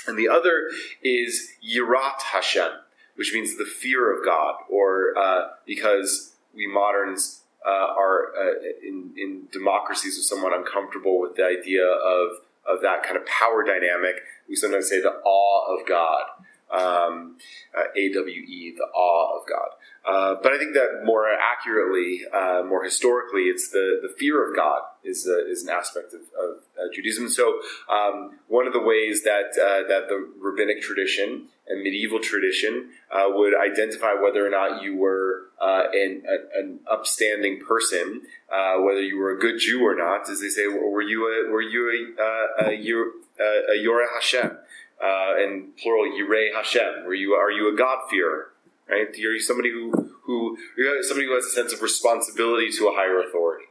[0.06, 0.68] And the other
[1.02, 2.70] is Yirat Hashem,
[3.16, 9.12] which means the fear of God, or uh, because we moderns uh, are uh, in,
[9.16, 12.30] in democracies are somewhat uncomfortable with the idea of,
[12.66, 14.16] of that kind of power dynamic,
[14.52, 16.24] we sometimes say the awe of God.
[16.70, 17.36] Um,
[17.76, 19.68] uh, AWE, the awe of God.
[20.04, 24.56] Uh, but I think that more accurately, uh, more historically, it's the, the fear of
[24.56, 27.28] God is, uh, is an aspect of, of uh, Judaism.
[27.28, 27.60] So
[27.90, 33.52] um, one of the ways that uh, that the rabbinic tradition and medieval tradition would
[33.54, 36.22] identify whether or not you were an,
[36.54, 41.02] an, upstanding person, whether you were a good Jew or not, is they say, were
[41.02, 42.74] you a, were you a, a, a,
[43.42, 44.58] Uh, a Yoreh Hashem?
[45.02, 47.04] Uh, and plural Yireh Hashem.
[47.04, 48.52] Were you are you a God fearer?
[48.92, 49.08] right?
[49.08, 49.90] Are You're somebody who
[50.24, 50.56] who
[51.02, 53.66] somebody who has a sense of responsibility to a higher authority,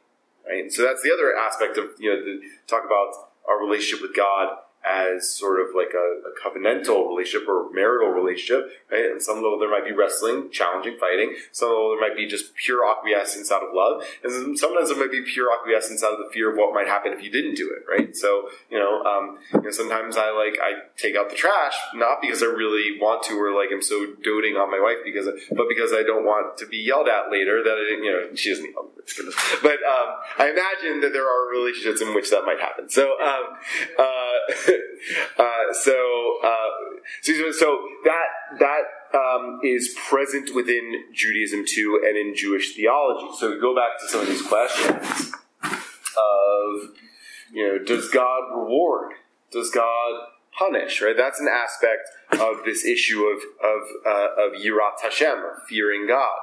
[0.48, 0.64] right?
[0.64, 3.14] And so that's the other aspect of you know the, talk about
[3.48, 8.72] our relationship with God as sort of like a, a, covenantal relationship or marital relationship,
[8.92, 9.06] right?
[9.12, 11.36] And some level there might be wrestling, challenging, fighting.
[11.52, 15.12] Some level there might be just pure acquiescence out of love, and sometimes there might
[15.12, 17.70] be pure acquiescence out of the fear of what might happen if you didn't do
[17.70, 18.16] it, right?
[18.16, 22.22] So you know, um, you know, sometimes I like I take out the trash not
[22.22, 25.68] because I really want to or like I'm so doting on my wife because, but
[25.70, 28.50] because I don't want to be yelled at later that I, didn't, you know she
[28.50, 28.92] doesn't yell
[29.62, 32.90] but um, I imagine that there are relationships in which that might happen.
[32.90, 33.58] So, um,
[33.98, 34.71] uh,
[35.38, 42.76] uh, so, uh, so, that that um, is present within Judaism too, and in Jewish
[42.76, 43.28] theology.
[43.38, 46.90] So, we go back to some of these questions of,
[47.54, 49.14] you know, does God reward?
[49.52, 51.02] Does God punish?
[51.02, 51.16] Right.
[51.16, 56.38] That's an aspect of this issue of of uh, of yirat Hashem, of fearing God.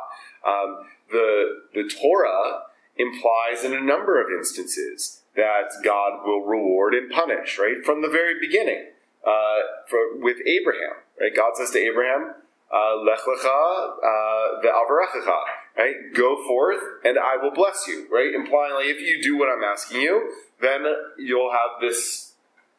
[0.46, 2.62] Um, the the Torah
[2.96, 7.76] implies in a number of instances that God will reward and punish, right?
[7.84, 8.86] From the very beginning,
[9.24, 11.34] uh, for, with Abraham, right?
[11.34, 12.34] God says to Abraham,
[12.74, 15.40] uh, "Lech lecha uh, ve'avarechecha,"
[15.78, 15.94] right?
[16.12, 18.34] Go forth, and I will bless you, right?
[18.34, 20.84] Implying, like, if you do what I'm asking you, then
[21.18, 22.32] you'll have this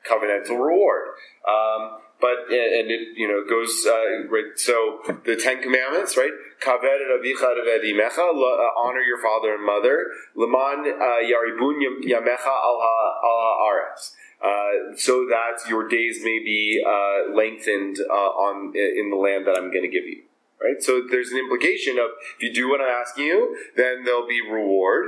[0.06, 1.08] covenantal reward.
[1.48, 4.52] Um, but and it you know goes uh, right.
[4.58, 6.32] So the Ten Commandments, right?
[6.66, 6.74] Uh,
[8.78, 10.12] honor your father and mother.
[10.36, 12.56] Leman uh, ya'arichun yamecha.
[14.42, 19.58] Uh, so that your days may be uh, lengthened uh, on in the land that
[19.58, 20.24] I'm going to give you.
[20.62, 20.82] Right.
[20.82, 24.42] So there's an implication of if you do what I'm asking you, then there'll be
[24.42, 25.06] reward,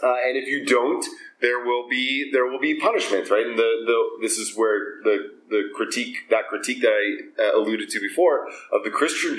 [0.00, 1.04] and if you don't,
[1.40, 3.30] there will be there will be punishment.
[3.30, 3.46] Right.
[3.46, 8.00] And the, the this is where the the critique that critique that I alluded to
[8.00, 9.38] before of the Christian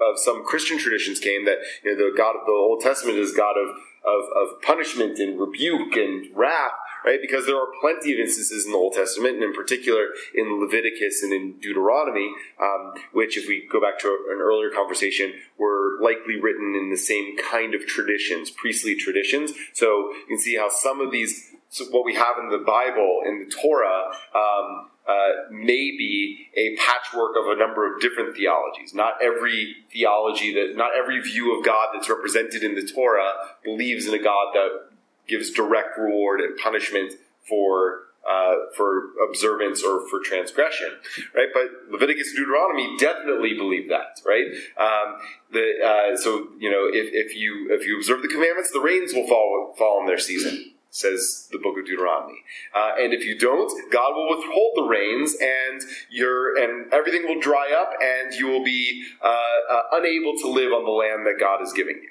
[0.00, 3.32] of some Christian traditions came that you know the God of the Old Testament is
[3.32, 6.72] God of of, of punishment and rebuke and wrath,
[7.04, 7.18] right?
[7.20, 11.22] Because there are plenty of instances in the Old Testament, and in particular in Leviticus
[11.22, 12.32] and in Deuteronomy,
[12.62, 16.96] um, which, if we go back to an earlier conversation, were likely written in the
[16.96, 19.52] same kind of traditions, priestly traditions.
[19.72, 23.22] So you can see how some of these, so what we have in the Bible,
[23.26, 28.92] in the Torah, um, uh, may be a patchwork of a number of different theologies.
[28.92, 33.32] Not every theology that, not every view of God that's represented in the Torah
[33.64, 34.68] believes in a God that
[35.28, 37.14] gives direct reward and punishment
[37.48, 40.88] for uh, for observance or for transgression,
[41.32, 41.46] right?
[41.54, 44.46] But Leviticus and Deuteronomy definitely believe that, right?
[44.76, 45.20] Um,
[45.52, 49.14] the, uh, so you know, if, if you if you observe the commandments, the rains
[49.14, 52.42] will fall fall in their season says the book of Deuteronomy.
[52.74, 57.40] Uh, and if you don't, God will withhold the rains, and your and everything will
[57.40, 61.38] dry up, and you will be uh, uh, unable to live on the land that
[61.38, 62.10] God is giving you.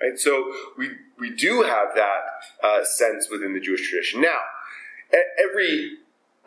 [0.00, 0.18] Right.
[0.18, 2.20] So we we do have that
[2.62, 4.20] uh, sense within the Jewish tradition.
[4.20, 4.40] Now,
[5.48, 5.98] every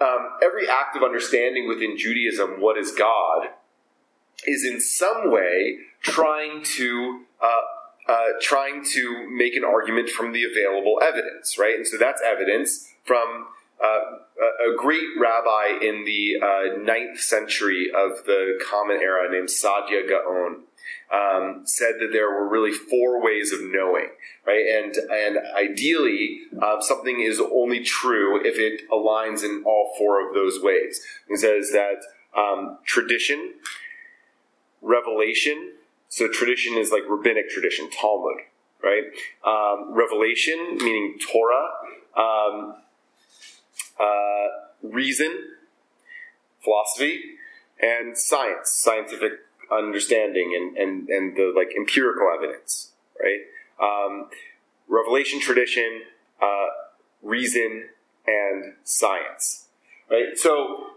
[0.01, 3.49] um, every act of understanding within Judaism what is God
[4.45, 7.21] is in some way trying to
[8.11, 11.75] uh, trying to make an argument from the available evidence, right?
[11.75, 13.47] And so that's evidence from
[13.81, 20.07] uh, a great rabbi in the uh, ninth century of the Common Era named Saadia
[20.07, 20.63] Gaon
[21.11, 24.09] um, said that there were really four ways of knowing,
[24.45, 24.65] right?
[24.65, 30.33] And and ideally, uh, something is only true if it aligns in all four of
[30.33, 31.01] those ways.
[31.29, 32.01] He says that
[32.37, 33.53] um, tradition,
[34.81, 35.70] revelation.
[36.11, 38.35] So tradition is like rabbinic tradition, Talmud,
[38.83, 39.03] right?
[39.47, 41.69] Um, revelation meaning Torah.
[42.17, 42.75] Um,
[43.97, 44.47] uh,
[44.83, 45.31] reason,
[46.59, 47.21] philosophy,
[47.81, 49.31] and science, scientific
[49.71, 53.39] understanding and, and, and the like empirical evidence, right?
[53.81, 54.27] Um,
[54.89, 56.01] revelation tradition,
[56.41, 56.67] uh,
[57.21, 57.85] reason,
[58.27, 59.67] and science,
[60.09, 60.35] right?
[60.37, 60.87] So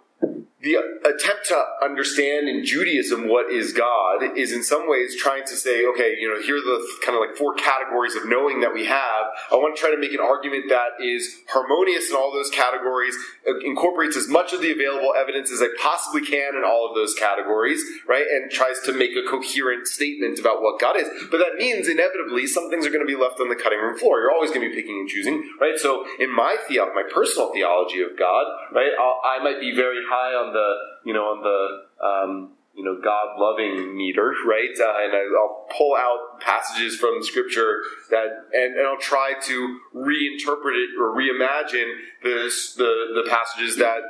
[0.64, 5.54] the attempt to understand in Judaism what is God is in some ways trying to
[5.54, 8.72] say, okay, you know, here are the kind of like four categories of knowing that
[8.72, 9.26] we have.
[9.52, 13.14] I want to try to make an argument that is harmonious in all those categories,
[13.46, 16.94] uh, incorporates as much of the available evidence as I possibly can in all of
[16.94, 18.24] those categories, right?
[18.24, 21.08] And tries to make a coherent statement about what God is.
[21.30, 23.98] But that means inevitably some things are going to be left on the cutting room
[23.98, 24.20] floor.
[24.20, 25.76] You're always going to be picking and choosing, right?
[25.76, 30.00] So in my theo- my personal theology of God, right, I'll, I might be very
[30.08, 34.70] high on the you know on the um, you know God loving meter, right?
[34.78, 39.78] Uh, and I, will pull out passages from Scripture that, and, and I'll try to
[39.94, 44.00] reinterpret it or reimagine this, the the passages that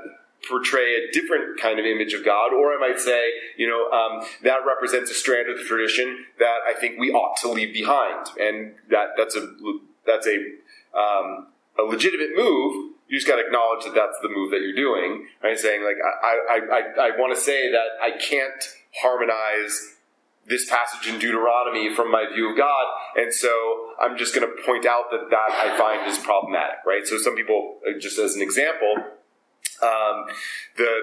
[0.48, 4.26] portray a different kind of image of God, or I might say, you know, um,
[4.42, 8.28] that represents a strand of the tradition that I think we ought to leave behind,
[8.38, 9.54] and that that's a
[10.06, 10.36] that's a
[10.98, 14.74] um, a legitimate move you just got to acknowledge that that's the move that you're
[14.74, 15.58] doing, right?
[15.58, 18.64] Saying like, I, I, I, I want to say that I can't
[19.02, 19.94] harmonize
[20.46, 22.84] this passage in Deuteronomy from my view of God,
[23.16, 27.06] and so I'm just going to point out that that I find is problematic, right?
[27.06, 28.94] So some people, uh, just as an example,
[29.82, 30.26] um,
[30.76, 31.00] the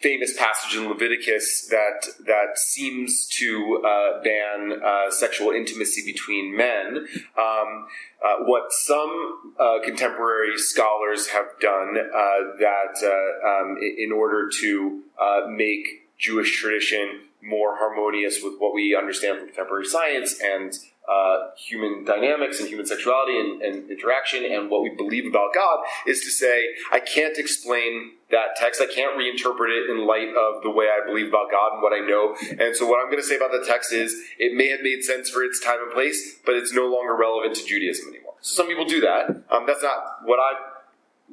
[0.00, 7.06] famous passage in Leviticus that that seems to uh, ban uh, sexual intimacy between men.
[7.36, 7.86] Um,
[8.24, 15.02] uh, what some uh, contemporary scholars have done uh, that uh, um, in order to
[15.48, 15.86] make
[16.18, 20.76] Jewish tradition more harmonious with what we understand from contemporary science and
[21.08, 25.78] uh, human dynamics and human sexuality and, and, interaction and what we believe about God
[26.06, 28.82] is to say, I can't explain that text.
[28.82, 31.94] I can't reinterpret it in light of the way I believe about God and what
[31.94, 32.36] I know.
[32.62, 35.02] And so, what I'm going to say about the text is, it may have made
[35.02, 38.34] sense for its time and place, but it's no longer relevant to Judaism anymore.
[38.42, 39.44] So, some people do that.
[39.50, 40.52] Um, that's not what I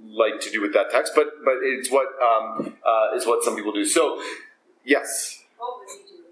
[0.07, 3.55] like to do with that text, but but it's what um, uh, is what some
[3.55, 3.83] people do.
[3.85, 4.21] So,
[4.85, 5.43] yes.
[5.57, 6.23] What would you do?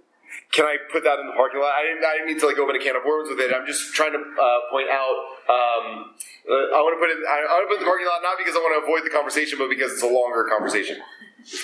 [0.54, 1.74] Can I put that in the parking lot?
[1.74, 3.50] I didn't, I didn't mean to like open a can of worms with it.
[3.50, 5.18] I'm just trying to uh, point out.
[5.50, 6.14] Um,
[6.46, 7.18] uh, I want to put it.
[7.26, 9.02] I, I want to put in the parking lot not because I want to avoid
[9.02, 11.02] the conversation, but because it's a longer conversation.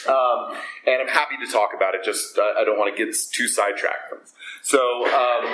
[0.10, 0.58] Um,
[0.89, 2.04] and I'm happy to talk about it.
[2.04, 4.12] Just uh, I don't want to get too sidetracked.
[4.65, 4.82] So.
[5.06, 5.45] Um,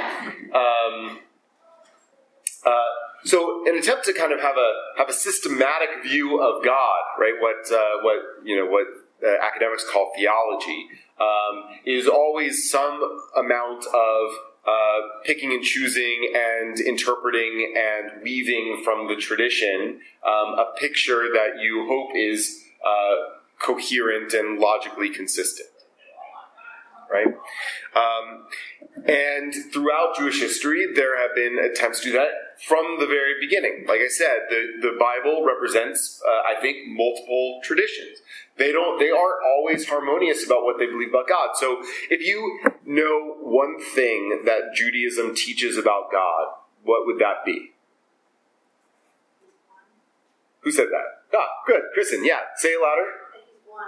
[0.56, 1.20] um,
[2.66, 2.72] uh,
[3.26, 7.34] so, an attempt to kind of have a have a systematic view of God, right?
[7.40, 8.88] What uh, what you know what
[9.22, 10.88] uh, academics call theology,
[11.20, 13.02] um, is always some
[13.38, 14.32] amount of
[14.68, 21.60] uh, picking and choosing and interpreting and weaving from the tradition um, a picture that
[21.62, 23.16] you hope is uh,
[23.60, 25.70] coherent and logically consistent.
[27.12, 27.28] Right?
[27.96, 28.48] Um,
[29.06, 32.30] and throughout Jewish history, there have been attempts to do that
[32.68, 33.86] from the very beginning.
[33.88, 38.20] Like I said, the, the Bible represents, uh, I think, multiple traditions.
[38.58, 39.00] They don't.
[39.00, 41.50] They aren't always harmonious about what they believe about God.
[41.56, 46.48] So, if you know one thing that Judaism teaches about God,
[46.84, 47.72] what would that be?
[50.62, 51.38] Who said that?
[51.38, 52.26] Ah, good, Kristen.
[52.26, 53.25] Yeah, say it louder.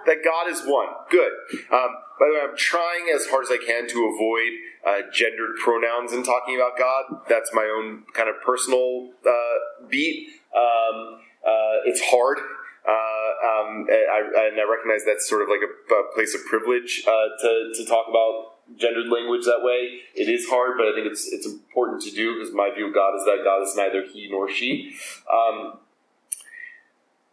[0.05, 0.87] That God is one.
[1.09, 1.31] Good.
[1.71, 4.51] Um, by the way, I'm trying as hard as I can to avoid
[4.85, 7.21] uh, gendered pronouns in talking about God.
[7.29, 10.29] That's my own kind of personal uh, beat.
[10.55, 12.39] Um, uh, it's hard
[12.87, 17.03] uh, um, I, and I recognize that's sort of like a, a place of privilege
[17.05, 19.99] uh, to, to talk about gendered language that way.
[20.15, 22.93] It is hard, but I think it's it's important to do because my view of
[22.93, 24.95] God is that God is neither he nor she.
[25.27, 25.79] Um,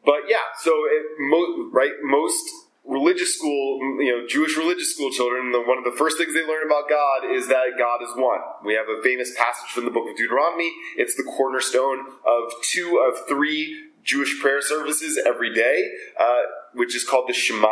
[0.04, 2.44] but yeah, so it, mo- right, most
[2.84, 6.46] religious school, you know, Jewish religious school children, the, one of the first things they
[6.46, 8.40] learn about God is that God is one.
[8.64, 10.70] We have a famous passage from the book of Deuteronomy.
[10.96, 15.90] It's the cornerstone of two of three Jewish prayer services every day,
[16.20, 16.42] uh,
[16.74, 17.66] which is called the Shema.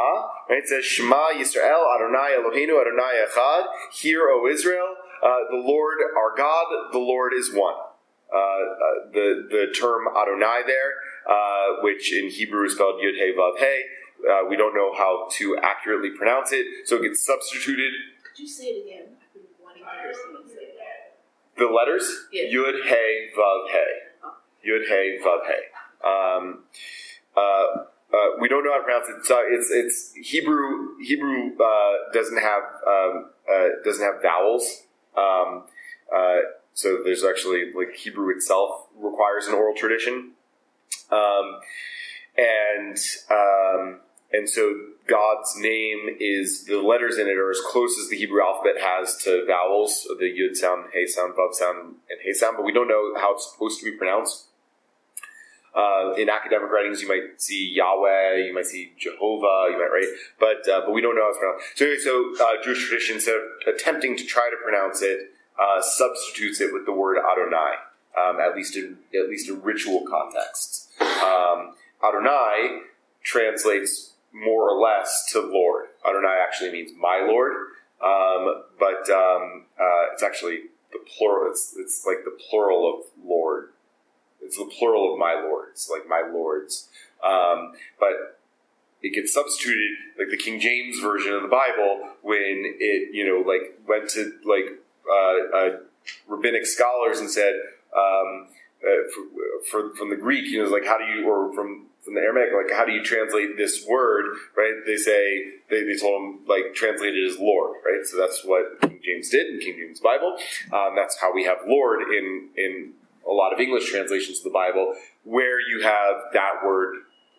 [0.49, 0.61] Right?
[0.62, 3.64] It says Shema Yisrael Adonai Eloheinu Adonai Echad.
[3.93, 7.74] Hear, O Israel, uh, the Lord our God, the Lord is one.
[8.33, 10.93] uh, uh, the the term Adonai there,
[11.29, 13.83] uh, which in Hebrew is spelled Yud Hey Vav Hey.
[14.29, 17.93] Uh, we don't know how to accurately pronounce it, so it gets substituted.
[18.23, 19.16] Could you say it again?
[19.20, 21.18] I've been wanting to hear someone say that.
[21.59, 22.45] The letters Yeah.
[22.45, 24.68] Yud Hey Vav Hey.
[24.68, 25.62] Yud Hey Vav Hey.
[26.09, 26.64] Um,
[27.37, 29.25] uh, uh, we don't know how to pronounce it.
[29.27, 30.99] So it's it's Hebrew.
[31.03, 34.83] Hebrew uh, doesn't have um, uh, doesn't have vowels.
[35.16, 35.64] Um,
[36.14, 36.37] uh,
[36.75, 40.32] so there's actually like Hebrew itself requires an oral tradition,
[41.13, 41.61] um,
[42.37, 42.99] and
[43.31, 44.01] um,
[44.33, 44.75] and so
[45.07, 49.17] God's name is the letters in it are as close as the Hebrew alphabet has
[49.25, 52.89] to vowels, the Yud sound, Hey sound, Vav sound, and Hey sound, but we don't
[52.89, 54.47] know how it's supposed to be pronounced.
[55.75, 60.09] Uh, in academic writings, you might see Yahweh, you might see Jehovah, you might right,
[60.39, 61.79] but uh, but we don't know how it's pronounced.
[61.79, 65.81] So anyway, so uh, Jewish tradition, instead of attempting to try to pronounce it, uh,
[65.81, 67.75] substitutes it with the word Adonai,
[68.21, 70.82] um, at least in at least in ritual contexts.
[71.01, 71.74] Um,
[72.05, 72.80] Adonai
[73.22, 75.86] translates more or less to Lord.
[76.09, 77.53] Adonai actually means my Lord,
[78.05, 81.51] um, but um, uh, it's actually the plural.
[81.51, 83.70] It's it's like the plural of Lord.
[84.40, 86.88] It's the plural of my lords, like my lords.
[87.22, 88.40] Um, but
[89.03, 93.49] it gets substituted, like the King James version of the Bible, when it, you know,
[93.49, 95.70] like went to like uh, uh,
[96.26, 97.55] rabbinic scholars and said,
[97.97, 98.49] um,
[98.84, 99.03] uh,
[99.71, 102.21] for, from the Greek, you know, it's like how do you, or from from the
[102.21, 104.25] Aramaic, like how do you translate this word,
[104.57, 104.75] right?
[104.85, 108.05] They say they, they told him like translate it as Lord, right?
[108.05, 110.37] So that's what King James did in King James Bible.
[110.73, 112.93] Um, that's how we have Lord in in
[113.29, 116.97] a lot of English translations of the Bible, where you have that word,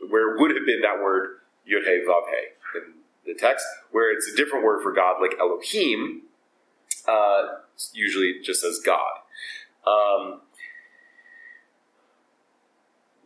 [0.10, 2.24] where it would have been that word Hey Vav
[2.76, 2.94] in
[3.26, 6.24] the text, where it's a different word for God, like Elohim,
[7.08, 7.48] uh,
[7.94, 9.12] usually just as God.
[9.86, 10.42] Um,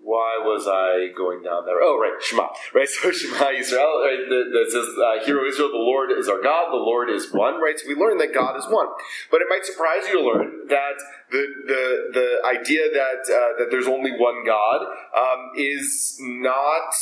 [0.08, 1.84] why was I going down there?
[1.84, 2.88] Oh, right, Shema, right?
[2.98, 4.24] So Shema Israel, right?
[4.24, 6.72] That, that says, uh, "Hear, O Israel, the Lord is our God.
[6.72, 7.78] The Lord is one." Right?
[7.78, 8.88] So we learn that God is one.
[9.30, 10.96] But it might surprise you to learn that
[11.30, 11.84] the the
[12.16, 16.96] the idea that uh, that there's only one God um, is not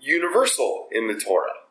[0.00, 1.62] universal in the Torah.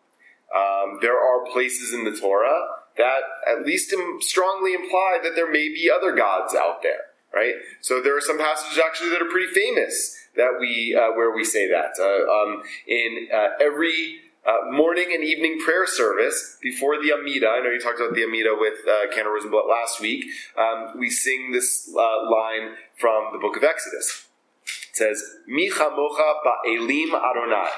[0.55, 2.63] Um, there are places in the Torah
[2.95, 7.55] that at least strongly imply that there may be other gods out there, right?
[7.81, 11.43] So there are some passages actually that are pretty famous that we uh, where we
[11.43, 14.21] say that uh, um, in uh, every.
[14.47, 17.49] Uh, morning and evening prayer service before the Amida.
[17.49, 20.23] I know you talked about the Amida with uh, Kenna Rosenblatt last week.
[20.57, 24.27] Um, we sing this line from the book of Exodus.
[24.63, 27.71] It says, Mi chamocha ba'elim Adonai,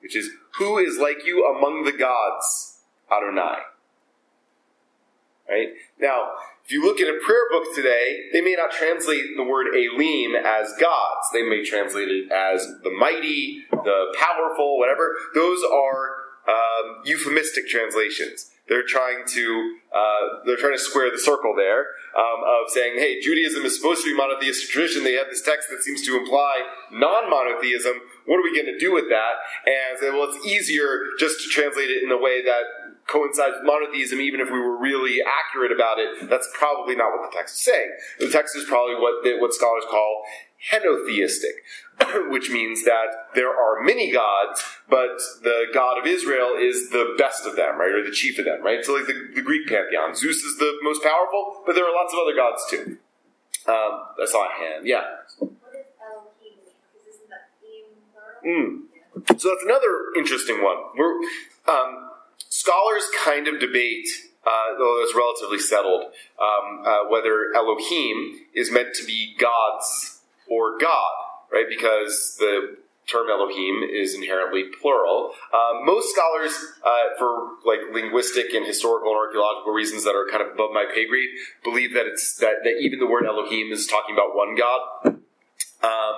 [0.00, 2.80] which is, who is like you among the gods,
[3.12, 3.58] Adonai.
[5.48, 5.68] Right?
[6.00, 6.32] Now,
[6.68, 10.36] if you look at a prayer book today, they may not translate the word Elim
[10.36, 11.26] as gods.
[11.32, 15.16] They may translate it as the mighty, the powerful, whatever.
[15.34, 18.50] Those are um, euphemistic translations.
[18.68, 23.18] They're trying to uh, they're trying to square the circle there um, of saying, hey,
[23.18, 25.04] Judaism is supposed to be monotheistic tradition.
[25.04, 27.94] They have this text that seems to imply non-monotheism.
[28.26, 29.40] What are we going to do with that?
[29.64, 32.60] And say, well, it's easier just to translate it in a way that
[33.08, 36.28] coincides with monotheism, even if we were really accurate about it.
[36.28, 37.90] That's probably not what the text is saying.
[38.20, 40.22] The text is probably what the, what scholars call
[40.70, 41.64] henotheistic,
[42.30, 47.46] which means that there are many gods, but the God of Israel is the best
[47.46, 48.84] of them, right, or the chief of them, right?
[48.84, 52.12] So, like the, the Greek pantheon, Zeus is the most powerful, but there are lots
[52.12, 52.98] of other gods too.
[53.66, 54.86] Um, I saw a hand.
[54.86, 55.02] Yeah.
[55.38, 56.58] What is Elohim?
[56.64, 58.44] Because isn't that im plural?
[58.44, 59.40] Mm.
[59.40, 60.76] So that's another interesting one.
[60.96, 61.14] We're,
[61.68, 62.08] um,
[62.68, 64.08] scholars kind of debate,
[64.46, 70.78] uh, though it's relatively settled, um, uh, whether Elohim is meant to be gods or
[70.78, 71.12] God,
[71.50, 71.66] right?
[71.68, 75.32] Because the term Elohim is inherently plural.
[75.54, 76.52] Um, most scholars,
[76.84, 80.84] uh, for like linguistic and historical and archaeological reasons that are kind of above my
[80.92, 81.30] pay grade,
[81.64, 85.16] believe that it's that, that even the word Elohim is talking about one God.
[85.80, 86.14] Um,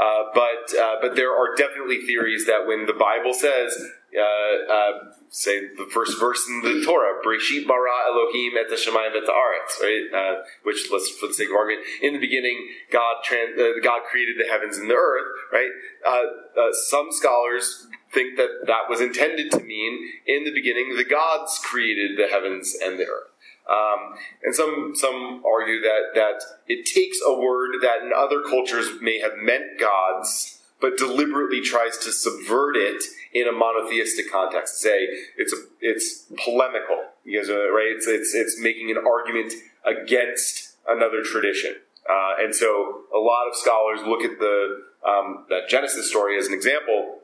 [0.00, 3.76] uh, but uh, but there are definitely theories that when the Bible says,
[4.18, 4.92] uh, uh,
[5.30, 10.06] say the first verse in the Torah, "Breshit bara Elohim et hashemayim et haaretz," right?
[10.12, 14.02] Uh, which let's for the sake of argument, in the beginning, God tran- uh, God
[14.04, 15.70] created the heavens and the earth, right?
[16.06, 21.58] Uh, some scholars think that that was intended to mean in the beginning the gods
[21.64, 23.28] created the heavens and the earth.
[23.70, 29.00] Um, and some some argue that that it takes a word that in other cultures
[29.00, 33.02] may have meant gods, but deliberately tries to subvert it
[33.32, 34.80] in a monotheistic context.
[34.80, 35.06] Say
[35.38, 37.94] it's a, it's polemical, you are right.
[37.96, 39.54] It's it's it's making an argument
[39.86, 41.76] against another tradition.
[42.08, 46.48] Uh, and so a lot of scholars look at the um, that Genesis story as
[46.48, 47.20] an example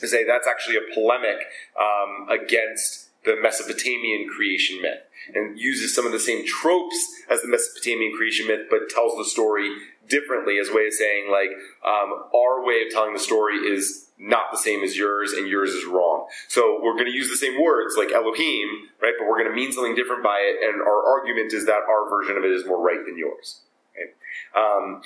[0.00, 1.36] to say that's actually a polemic
[1.78, 5.00] um, against the Mesopotamian creation myth
[5.34, 6.96] and uses some of the same tropes
[7.30, 9.70] as the Mesopotamian creation myth, but tells the story
[10.12, 11.48] differently as a way of saying like
[11.88, 15.70] um, our way of telling the story is not the same as yours and yours
[15.70, 16.26] is wrong.
[16.48, 18.68] So we're going to use the same words like Elohim,
[19.00, 19.14] right?
[19.18, 22.08] But we're going to mean something different by it, and our argument is that our
[22.08, 23.62] version of it is more right than yours.
[23.90, 24.12] Okay?
[24.54, 25.00] Um,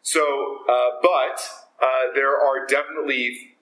[0.00, 1.40] so, uh, but
[1.80, 3.52] uh, there are definitely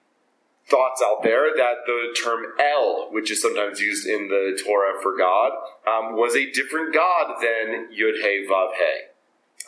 [0.67, 5.17] thoughts out there that the term El, which is sometimes used in the Torah for
[5.17, 5.51] God,
[5.87, 9.10] um, was a different God than Yud He Vav He,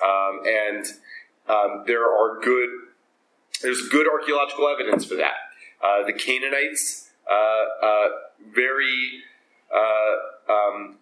[0.02, 0.86] um, and
[1.48, 2.70] um, there are good.
[3.62, 5.36] There's good archaeological evidence for that.
[5.82, 8.08] Uh, the Canaanites uh, uh,
[8.54, 9.24] very
[9.74, 10.98] uh, um,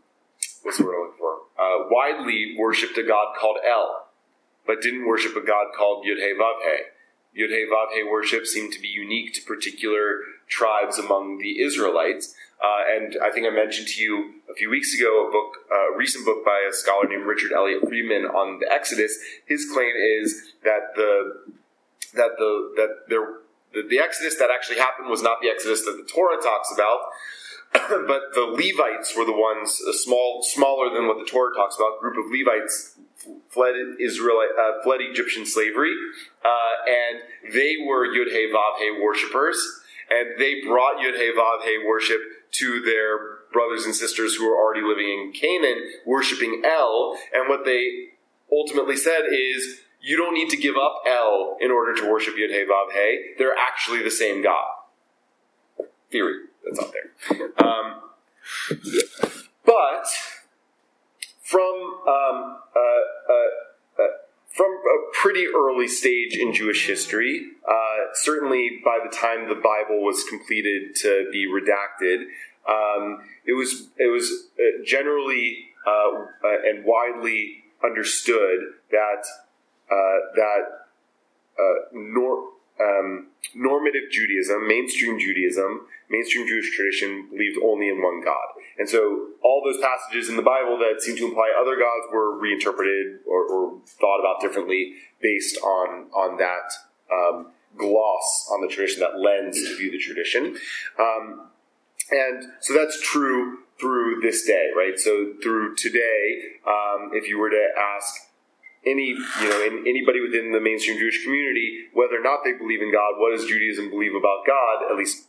[0.64, 1.34] what's the word I'm looking for?
[1.60, 4.08] Uh, widely worshipped a god called El,
[4.66, 6.18] but didn't worship a god called Yud
[7.34, 10.22] He worship seemed to be unique to particular
[10.52, 12.36] tribes among the Israelites.
[12.64, 15.98] Uh, and I think I mentioned to you a few weeks ago a book, a
[15.98, 19.18] recent book by a scholar named Richard Elliott Friedman on the Exodus.
[19.48, 21.56] His claim is that the
[22.14, 23.42] that the that there
[23.74, 27.00] the, the Exodus that actually happened was not the Exodus that the Torah talks about,
[28.08, 32.00] but the Levites were the ones, a small, smaller than what the Torah talks about,
[32.02, 32.98] group of Levites
[33.50, 35.94] fled Israel, uh, fled Egyptian slavery,
[36.44, 39.81] uh, and they were Yud He Vav He worshippers,
[40.12, 42.20] and they brought Yud He Vav He worship
[42.52, 47.66] to their brothers and sisters who were already living in Canaan, worshiping El, and what
[47.66, 48.10] they
[48.52, 52.50] ultimately said is, you don't need to give up El in order to worship Yud
[52.50, 53.36] He Vav He.
[53.38, 54.74] They're actually the same God.
[56.12, 57.66] Theory that's out there.
[57.66, 58.02] Um,
[59.66, 60.08] but
[61.42, 63.71] from um, uh, uh,
[64.54, 70.04] from a pretty early stage in Jewish history, uh, certainly by the time the Bible
[70.04, 72.26] was completed to be redacted,
[72.68, 76.26] um, it was it was uh, generally uh,
[76.66, 78.60] and widely understood
[78.92, 79.26] that
[80.36, 80.82] that
[81.94, 82.50] nor,
[82.80, 88.61] um, normative Judaism, mainstream Judaism, mainstream Jewish tradition believed only in one God.
[88.82, 92.36] And so all those passages in the Bible that seem to imply other gods were
[92.36, 96.74] reinterpreted or, or thought about differently based on, on that
[97.14, 100.58] um, gloss on the tradition, that lens to view the tradition.
[100.98, 101.50] Um,
[102.10, 104.98] and so that's true through this day, right?
[104.98, 108.16] So through today, um, if you were to ask
[108.84, 112.82] any you know in, anybody within the mainstream Jewish community, whether or not they believe
[112.82, 114.90] in God, what does Judaism believe about God?
[114.90, 115.28] At least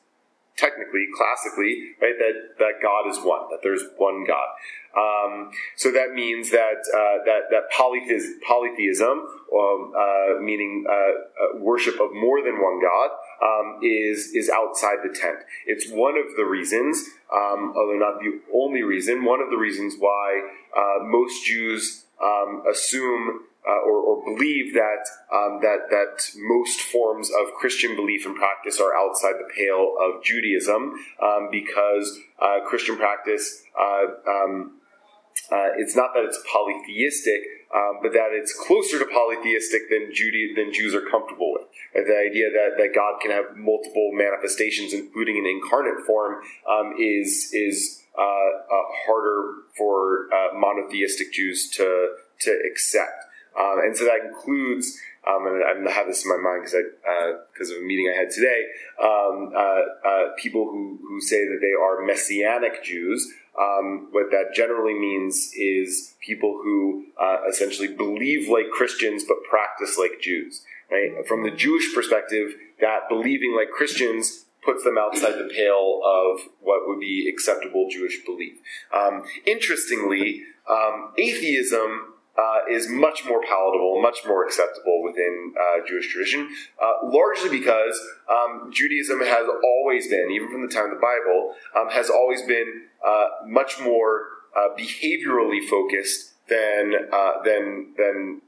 [0.56, 2.14] technically, classically, right?
[2.18, 4.46] That that God is one, that there's one God.
[4.94, 11.58] Um, so that means that uh, that that polytheism, polytheism um, uh, meaning uh, uh,
[11.58, 13.10] worship of more than one God,
[13.42, 15.38] um, is is outside the tent.
[15.66, 19.94] It's one of the reasons, um, although not the only reason, one of the reasons
[19.98, 20.42] why
[20.76, 27.30] uh, most Jews um, assume uh, or, or, believe that um, that that most forms
[27.30, 32.96] of Christian belief and practice are outside the pale of Judaism, um, because uh, Christian
[32.96, 34.80] practice uh, um,
[35.50, 37.40] uh, it's not that it's polytheistic,
[37.74, 41.62] um, but that it's closer to polytheistic than Judy than Jews are comfortable with.
[41.94, 47.50] The idea that, that God can have multiple manifestations, including an incarnate form, um, is
[47.52, 53.24] is uh, uh, harder for uh, monotheistic Jews to to accept,
[53.58, 54.98] um, and so that includes.
[55.24, 56.74] Um, and I have this in my mind because
[57.52, 58.66] because of a meeting I had today.
[59.00, 63.32] Um, uh, uh, people who who say that they are messianic Jews.
[63.58, 69.98] Um, what that generally means is people who uh, essentially believe like Christians but practice
[69.98, 70.64] like Jews.
[70.90, 71.26] Right?
[71.26, 76.86] From the Jewish perspective, that believing like Christians puts them outside the pale of what
[76.86, 78.58] would be acceptable Jewish belief.
[78.94, 86.12] Um, interestingly, um, atheism uh, is much more palatable, much more acceptable within uh, Jewish
[86.12, 86.48] tradition,
[86.82, 91.54] uh, largely because um, Judaism has always been, even from the time of the Bible,
[91.76, 98.40] um, has always been uh, much more uh, behaviorally focused than uh, than than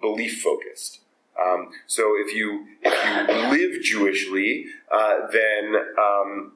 [0.00, 1.00] belief focused.
[1.40, 4.64] Um, so if you if you live Jewishly,
[5.32, 6.52] then um,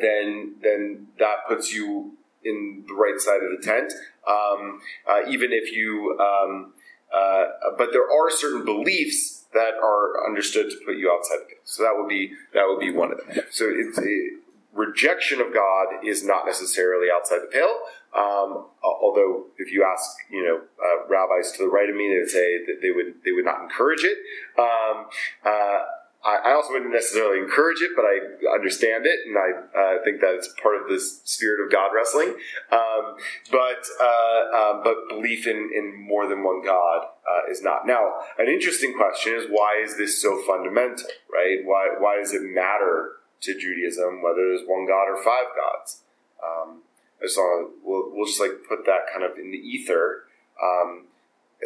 [0.00, 2.16] then then that puts you
[2.46, 3.92] in the right side of the tent.
[4.26, 6.72] Um, uh, even if you, um,
[7.14, 7.44] uh,
[7.78, 11.64] but there are certain beliefs that are understood to put you outside the pale.
[11.64, 13.44] So that would be that would be one of them.
[13.50, 14.36] So it's a,
[14.76, 17.78] rejection of God is not necessarily outside the pale,
[18.14, 22.18] Um, although, if you ask, you know, uh, rabbis to the right of me, they
[22.18, 24.16] would say that they would they would not encourage it.
[24.58, 25.06] Um,
[25.44, 25.80] uh,
[26.26, 30.20] I, I also wouldn't necessarily encourage it, but I understand it, and I uh, think
[30.20, 32.34] that it's part of this spirit of God wrestling.
[32.72, 33.16] Um,
[33.52, 37.86] but uh, um, but belief in, in more than one God uh, is not.
[37.86, 41.58] Now, an interesting question is why is this so fundamental, right?
[41.64, 43.12] Why why does it matter
[43.42, 46.02] to Judaism whether there's one God or five gods?
[46.42, 46.82] Um,
[47.20, 50.24] I just want to we'll, we'll just like put that kind of in the ether.
[50.60, 51.06] Um,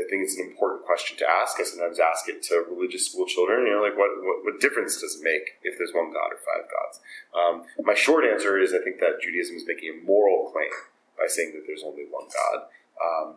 [0.01, 1.61] I think it's an important question to ask.
[1.61, 3.67] I sometimes ask it to religious school children.
[3.67, 6.41] You know, like what, what, what difference does it make if there's one God or
[6.41, 7.01] five gods?
[7.37, 10.73] Um, my short answer is I think that Judaism is making a moral claim
[11.19, 12.59] by saying that there's only one God.
[13.01, 13.35] Um,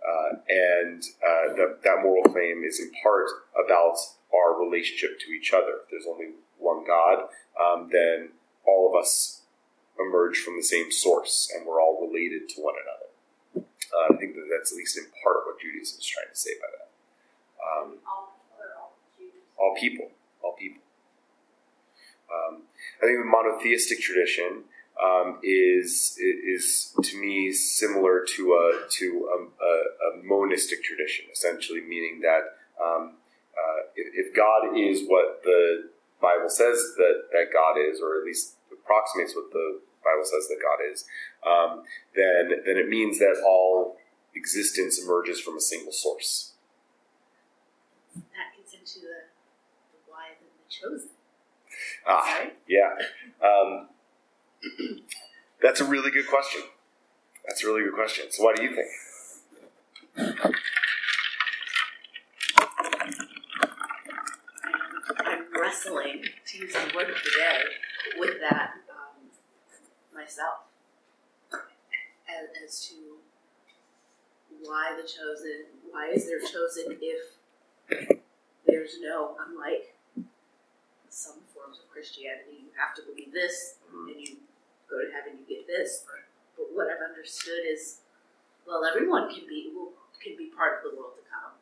[0.00, 3.26] uh, and uh, that, that moral claim is in part
[3.62, 3.96] about
[4.32, 5.82] our relationship to each other.
[5.82, 7.28] If there's only one God,
[7.60, 8.30] um, then
[8.66, 9.42] all of us
[9.98, 13.05] emerge from the same source and we're all related to one another.
[13.94, 16.50] Uh, I think that that's at least in part what Judaism is trying to say
[16.60, 16.88] by that.
[17.62, 18.36] Um, All,
[18.78, 18.96] all
[19.58, 20.10] all people,
[20.42, 20.82] all people.
[22.30, 22.62] Um,
[23.02, 24.64] I think the monotheistic tradition
[25.02, 29.72] um, is is to me similar to a to a, a,
[30.06, 32.42] a monistic tradition, essentially meaning that
[32.82, 33.14] um,
[33.56, 38.24] uh, if, if God is what the Bible says that that God is, or at
[38.24, 41.04] least approximates what the Bible says that God is,
[41.46, 41.82] um,
[42.14, 43.96] then then it means that all
[44.34, 46.52] existence emerges from a single source.
[48.14, 49.16] That gets into the,
[49.92, 51.10] the why of the chosen.
[52.06, 52.56] Ah, Right?
[52.68, 52.94] yeah.
[53.42, 53.88] Um,
[55.62, 56.62] that's a really good question.
[57.46, 58.26] That's a really good question.
[58.30, 58.88] So, what do you think?
[65.18, 67.60] I'm wrestling, to use the word of the day,
[68.18, 69.30] with that um,
[70.14, 70.60] myself.
[71.52, 72.94] As, as to
[74.62, 77.38] why the chosen, why is there chosen if
[78.66, 79.94] there's no, unlike
[81.08, 84.10] some forms of Christianity, you have to believe this mm-hmm.
[84.10, 84.36] and you
[84.90, 86.04] go to heaven, you get this.
[86.58, 88.02] But what I've understood is,
[88.66, 91.54] well, everyone can be will, can be part of the world to come.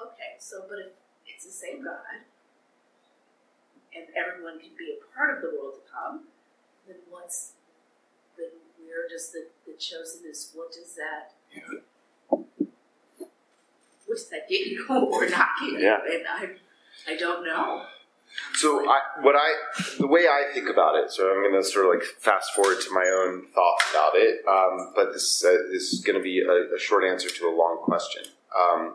[0.00, 0.90] Okay, so but if
[1.28, 2.24] it's the same God,
[3.94, 6.26] and everyone can be a part of the world to come,
[6.88, 7.52] then what's
[8.36, 8.50] then
[8.82, 11.93] we're just the, the chosenness, what does that what
[14.14, 15.78] does that get you or not get you?
[15.78, 15.98] Yeah.
[16.10, 17.84] And I I don't know.
[18.54, 19.54] So, I, what I,
[19.98, 22.80] the way I think about it, so I'm going to sort of like fast forward
[22.80, 26.40] to my own thoughts about it, um, but this, uh, this is going to be
[26.40, 28.22] a, a short answer to a long question.
[28.58, 28.94] Um,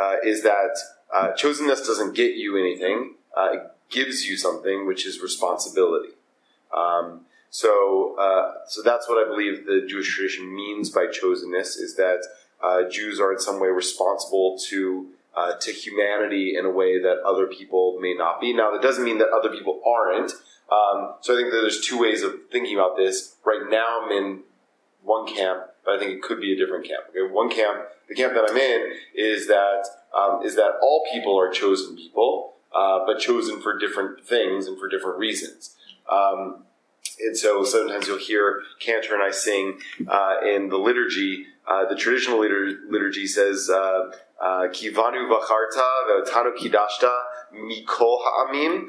[0.00, 0.78] uh, is that
[1.12, 6.14] uh, chosenness doesn't get you anything, uh, it gives you something, which is responsibility.
[6.74, 11.96] Um, so, uh, so that's what I believe the Jewish tradition means by chosenness is
[11.96, 12.24] that
[12.62, 17.22] uh, Jews are in some way responsible to uh, to humanity in a way that
[17.24, 18.52] other people may not be.
[18.52, 20.32] Now, that doesn't mean that other people aren't.
[20.70, 23.36] Um, so I think that there's two ways of thinking about this.
[23.44, 24.40] Right now, I'm in
[25.02, 27.04] one camp, but I think it could be a different camp.
[27.10, 31.38] Okay, one camp, the camp that I'm in is that um, is that all people
[31.38, 35.74] are chosen people, uh, but chosen for different things and for different reasons.
[36.10, 36.64] Um,
[37.20, 41.46] and so sometimes you'll hear Cantor and I sing uh, in the liturgy.
[41.66, 44.10] Uh, the traditional litur- liturgy says, uh,
[44.40, 47.22] uh, "Kivanu vacharta ve'otanu kidashta
[47.54, 48.88] mikol ha'amim,"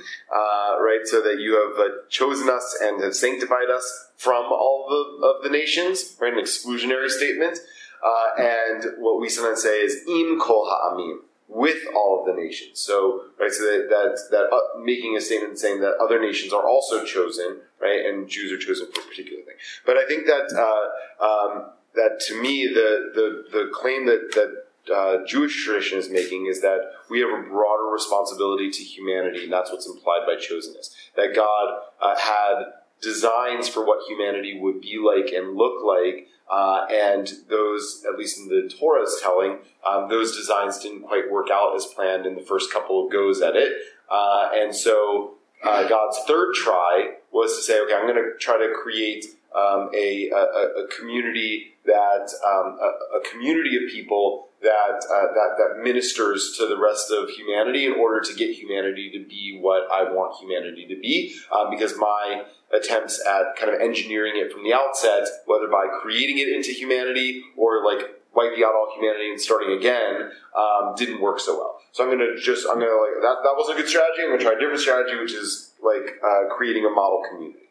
[0.80, 1.02] right?
[1.06, 5.50] So that you have chosen us and have sanctified us from all the, of the
[5.50, 6.34] nations, right?
[6.34, 7.60] An exclusionary statement.
[8.04, 11.20] Uh, and what we sometimes say is "im kol ha'amim."
[11.50, 15.60] With all of the nations, so right, so that that, that uh, making a statement
[15.60, 19.44] saying that other nations are also chosen, right, and Jews are chosen for a particular
[19.44, 19.58] thing.
[19.86, 24.64] But I think that uh, um, that to me the the, the claim that that
[24.94, 29.54] uh, Jewish tradition is making is that we have a broader responsibility to humanity, and
[29.54, 30.94] that's what's implied by chosenness.
[31.16, 32.66] That God uh, had
[33.02, 38.40] designs for what humanity would be like and look like, uh, and those, at least
[38.40, 42.42] in the Torah's telling, um, those designs didn't quite work out as planned in the
[42.42, 43.72] first couple of goes at it,
[44.10, 48.58] uh, and so uh, God's third try was to say, okay, I'm going to try
[48.58, 49.26] to create
[49.56, 55.58] um, a, a, a community that um, a, a community of people that, uh, that
[55.58, 59.92] that ministers to the rest of humanity in order to get humanity to be what
[59.92, 61.36] I want humanity to be.
[61.52, 66.40] Um, because my attempts at kind of engineering it from the outset, whether by creating
[66.40, 71.40] it into humanity or like wiping out all humanity and starting again, um, didn't work
[71.40, 71.80] so well.
[71.92, 74.24] So I'm gonna just I'm gonna like that that was a good strategy.
[74.24, 77.63] I'm gonna try a different strategy, which is like uh, creating a model community.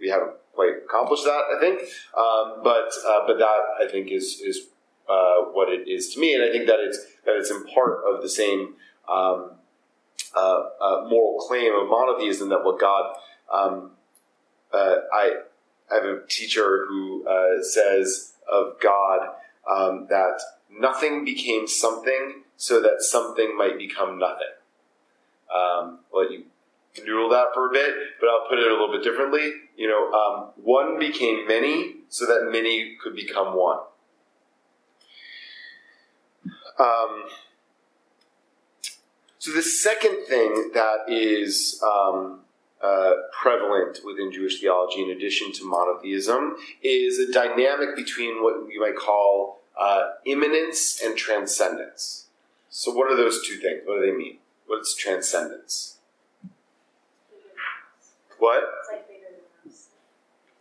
[0.00, 1.80] We haven't quite accomplished that, I think,
[2.16, 4.68] um, but uh, but that I think is is
[5.08, 8.02] uh, what it is to me, and I think that it's that it's in part
[8.06, 8.74] of the same
[9.08, 9.52] um,
[10.34, 13.16] uh, uh, moral claim of monotheism that what God.
[13.52, 13.92] Um,
[14.72, 15.36] uh, I,
[15.90, 19.20] I have a teacher who uh, says of God
[19.70, 24.52] um, that nothing became something so that something might become nothing.
[25.54, 26.44] Um, I'll you
[27.04, 29.52] noodle that for a bit, but I'll put it a little bit differently.
[29.76, 33.78] You know, um, one became many so that many could become one.
[36.78, 37.24] Um,
[39.38, 42.40] so the second thing that is um,
[42.82, 48.78] uh, prevalent within Jewish theology, in addition to monotheism, is a dynamic between what we
[48.78, 52.26] might call uh, immanence and transcendence.
[52.70, 53.80] So, what are those two things?
[53.84, 54.38] What do they mean?
[54.66, 55.97] What's transcendence?
[58.38, 58.62] What?
[58.80, 59.88] It's like bigger than us.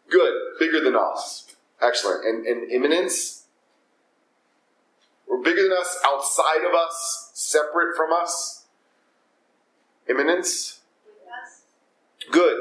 [0.10, 1.56] Good, bigger than us.
[1.82, 2.26] Excellent.
[2.26, 3.46] And, and immanence?
[5.28, 8.66] Or bigger than us, outside of us, separate from us?
[11.28, 11.62] Us.
[12.32, 12.58] Good.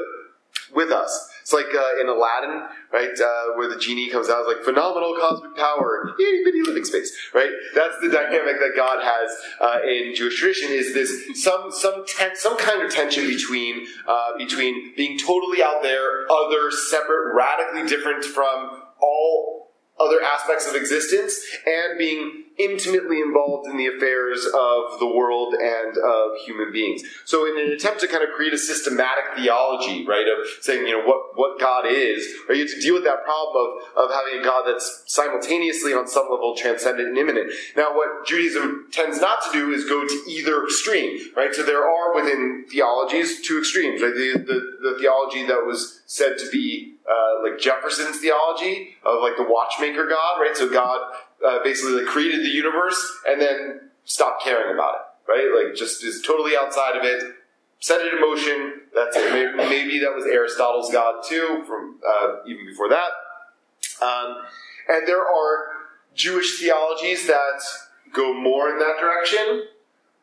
[0.73, 1.29] With us.
[1.41, 5.15] It's like uh, in Aladdin, right, uh, where the genie comes out, it's like phenomenal
[5.17, 7.49] cosmic power, itty bitty living space, right?
[7.73, 10.71] That's the dynamic that God has uh, in Jewish tradition.
[10.71, 15.81] Is this some some ten, some kind of tension between uh, between being totally out
[15.83, 23.67] there, other, separate, radically different from all other aspects of existence, and being intimately involved
[23.67, 27.03] in the affairs of the world and of human beings.
[27.25, 30.97] So, in an attempt to kind of create a systematic theology, right, of saying, you
[30.97, 33.55] know, what, what God is, or you have to deal with that problem
[33.95, 37.51] of, of having a God that's simultaneously on some level transcendent and immanent.
[37.75, 41.53] Now, what Judaism tends not to do is go to either extreme, right?
[41.53, 44.13] So, there are within theologies two extremes, right?
[44.13, 49.37] The, the, the theology that was said to be uh, like Jefferson's theology of like
[49.37, 50.55] the watchmaker God, right?
[50.57, 51.13] So, God
[51.45, 55.65] uh, basically like created the universe and then stopped caring about it, right?
[55.65, 57.23] Like just is totally outside of it,
[57.79, 58.81] set it in motion.
[58.93, 59.31] That's it.
[59.31, 63.09] Maybe, maybe that was Aristotle's God too, from uh, even before that.
[64.01, 64.37] Um,
[64.89, 65.65] and there are
[66.15, 67.61] Jewish theologies that
[68.13, 69.65] go more in that direction,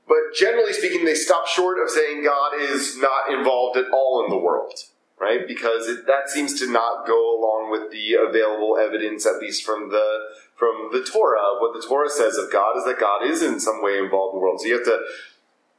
[0.08, 4.30] but generally speaking, they stop short of saying God is not involved at all in
[4.30, 4.72] the world
[5.18, 5.46] right?
[5.46, 9.90] Because it, that seems to not go along with the available evidence, at least from
[9.90, 10.20] the
[10.56, 11.58] from the Torah.
[11.58, 14.40] What the Torah says of God is that God is in some way involved in
[14.40, 14.60] the world.
[14.60, 15.00] So you have to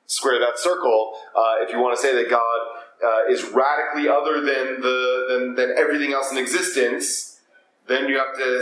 [0.07, 2.59] square that circle uh, if you want to say that God
[3.03, 7.33] uh, is radically other than the than, than everything else in existence.
[7.87, 8.61] Then you have to,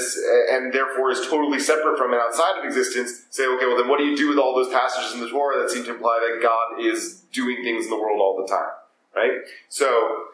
[0.52, 3.24] and therefore is totally separate from and outside of existence.
[3.30, 5.62] Say, okay, well then, what do you do with all those passages in the Torah
[5.62, 8.74] that seem to imply that God is doing things in the world all the time,
[9.16, 9.40] right?
[9.70, 10.28] So,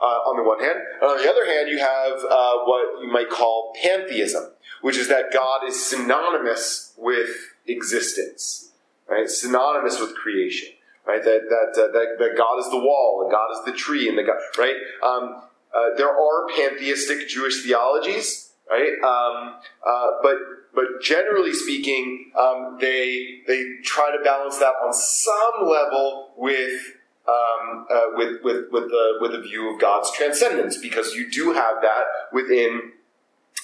[0.00, 0.78] uh, on the one hand.
[1.00, 5.08] And on the other hand, you have uh, what you might call pantheism, which is
[5.08, 7.30] that God is synonymous with
[7.66, 8.72] existence,
[9.08, 9.28] right?
[9.28, 10.68] Synonymous with creation,
[11.06, 11.22] right?
[11.22, 14.16] That that uh, that, that God is the wall, and God is the tree, and
[14.18, 14.76] the God, right?
[15.04, 15.42] Um,
[15.74, 18.92] uh, there are pantheistic Jewish theologies, right?
[19.04, 19.54] Um,
[19.86, 20.36] uh, but
[20.74, 26.80] but generally speaking, um, they they try to balance that on some level with
[27.28, 31.52] um, uh, with with with the with a view of God's transcendence, because you do
[31.52, 32.92] have that within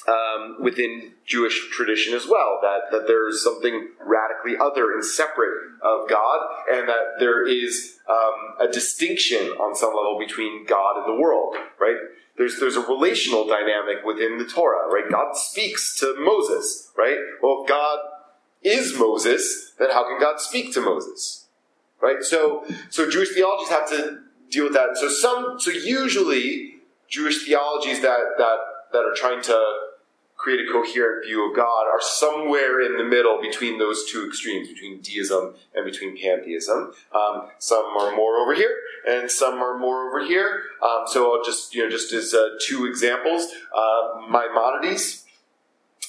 [0.09, 2.59] um, within Jewish tradition as well.
[2.63, 6.41] That that there is something radically other and separate of God,
[6.71, 11.57] and that there is um, a distinction on some level between God and the world.
[11.81, 11.97] Right?
[12.37, 14.93] There's there's a relational dynamic within the Torah.
[14.93, 15.11] Right?
[15.11, 16.91] God speaks to Moses.
[16.97, 17.19] Right?
[17.43, 17.99] Well, if God
[18.63, 21.43] is Moses, then how can God speak to Moses?
[22.03, 22.23] right?
[22.23, 24.19] So, so Jewish theologies have to
[24.51, 24.97] deal with that.
[24.97, 26.75] So some, so usually
[27.09, 28.57] Jewish theologies that that
[28.93, 29.79] that are trying to
[30.43, 34.67] create a coherent view of God are somewhere in the middle between those two extremes,
[34.67, 36.93] between deism and between pantheism.
[37.15, 38.77] Um, some are more over here,
[39.07, 40.65] and some are more over here.
[40.83, 45.25] Um, so I'll just you know just as uh, two examples, uh, Maimonides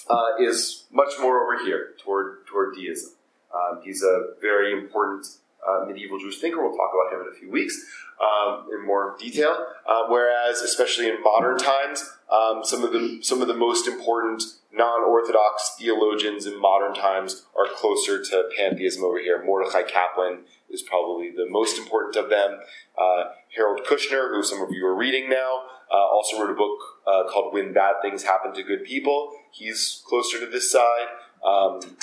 [0.09, 3.11] uh, is much more over here toward toward deism.
[3.53, 5.27] Um, he's a very important
[5.67, 6.59] uh, medieval Jewish thinker.
[6.59, 7.86] We'll talk about him in a few weeks
[8.22, 9.66] um, in more detail.
[9.88, 14.43] Uh, whereas, especially in modern times, um, some of the some of the most important
[14.72, 19.43] non-Orthodox theologians in modern times are closer to pantheism over here.
[19.45, 20.39] Mordechai Kaplan
[20.70, 22.59] is probably the most important of them.
[22.97, 26.80] Uh, Harold Kushner, who some of you are reading now, uh, also wrote a book
[27.05, 31.07] uh, called "When Bad Things Happen to Good People." He's closer to this side.
[31.45, 31.97] Um,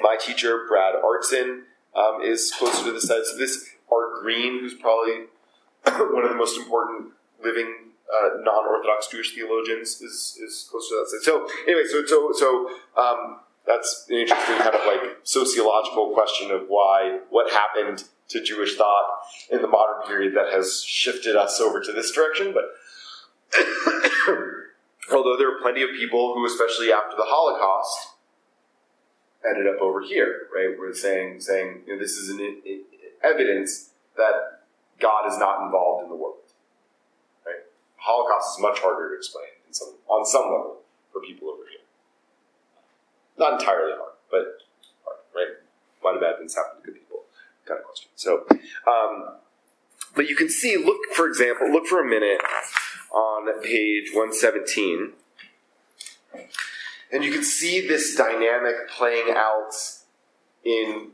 [0.00, 1.62] my teacher, Brad Artson,
[1.94, 3.22] um, is closer to the side.
[3.24, 5.26] So this Art Green, who's probably
[6.14, 7.12] one of the most important
[7.42, 7.74] living
[8.12, 11.08] uh, non-Orthodox Jewish theologians is is close to that.
[11.10, 11.24] side.
[11.24, 12.70] So anyway, so so so
[13.00, 18.76] um, that's an interesting kind of like sociological question of why what happened to Jewish
[18.76, 19.06] thought
[19.50, 22.54] in the modern period that has shifted us over to this direction.
[22.54, 22.64] But
[25.12, 28.08] although there are plenty of people who, especially after the Holocaust,
[29.48, 30.76] ended up over here, right?
[30.78, 32.40] We're saying saying you know, this is an
[33.24, 34.62] evidence that
[35.00, 36.36] God is not involved in the world.
[37.44, 37.64] Right?
[37.96, 40.78] Holocaust is much harder to explain in some, on some level
[41.12, 41.80] for people over here.
[43.38, 44.58] Not entirely hard, but
[45.04, 45.56] hard, right?
[46.00, 47.24] Why do bad things happen to good people?
[47.66, 48.10] Kind of question.
[48.14, 48.44] So,
[48.86, 49.38] um,
[50.14, 52.40] but you can see, look for example, look for a minute
[53.12, 55.12] on page 117.
[57.12, 59.72] And you can see this dynamic playing out
[60.64, 61.10] in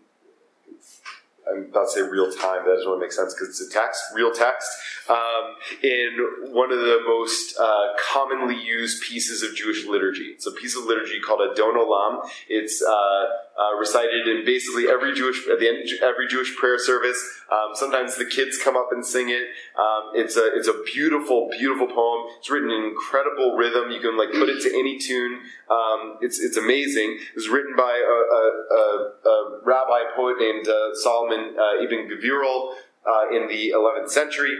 [1.51, 2.65] I'm about to say real time.
[2.65, 4.69] That doesn't really make sense because it's a text, real text.
[5.09, 10.53] Um, in one of the most uh, commonly used pieces of Jewish liturgy, it's a
[10.53, 12.29] piece of liturgy called Adon Olam.
[12.49, 13.27] It's uh,
[13.59, 17.19] uh, recited in basically every Jewish at the end every Jewish prayer service.
[17.51, 19.49] Um, sometimes the kids come up and sing it.
[19.79, 22.27] Um, it's a it's a beautiful, beautiful poem.
[22.39, 23.91] It's written in incredible rhythm.
[23.91, 25.41] You can like put it to any tune.
[25.71, 27.19] Um, it's it's amazing.
[27.19, 28.43] It was written by a, a,
[28.77, 32.75] a, a rabbi poet named uh, Solomon uh, Ibn Gabirol
[33.09, 34.55] uh, in the 11th century.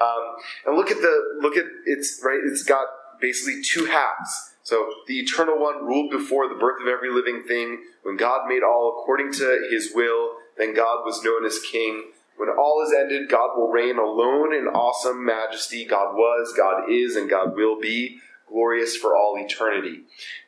[0.00, 0.36] Um,
[0.66, 2.40] and look at the look at it's right.
[2.44, 2.86] It's got
[3.20, 4.54] basically two halves.
[4.64, 7.82] So the eternal one ruled before the birth of every living thing.
[8.02, 12.10] When God made all according to His will, then God was known as King.
[12.36, 15.84] When all is ended, God will reign alone in awesome majesty.
[15.84, 20.02] God was, God is, and God will be glorious for all eternity.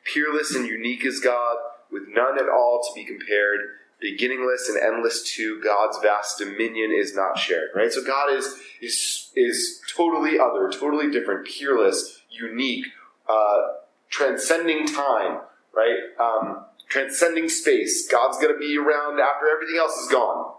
[0.04, 1.56] Peerless and unique is God,
[1.90, 3.60] with none at all to be compared.
[4.04, 7.70] Beginningless and endless too, God's vast dominion is not shared.
[7.74, 7.90] Right?
[7.90, 12.84] So God is is is totally other, totally different, peerless, unique,
[13.26, 13.62] uh,
[14.10, 15.40] transcending time.
[15.74, 15.96] Right?
[16.20, 18.06] Um, transcending space.
[18.06, 20.52] God's going to be around after everything else is gone.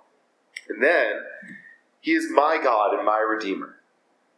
[0.67, 1.21] And then
[2.01, 3.75] He is my God and my Redeemer,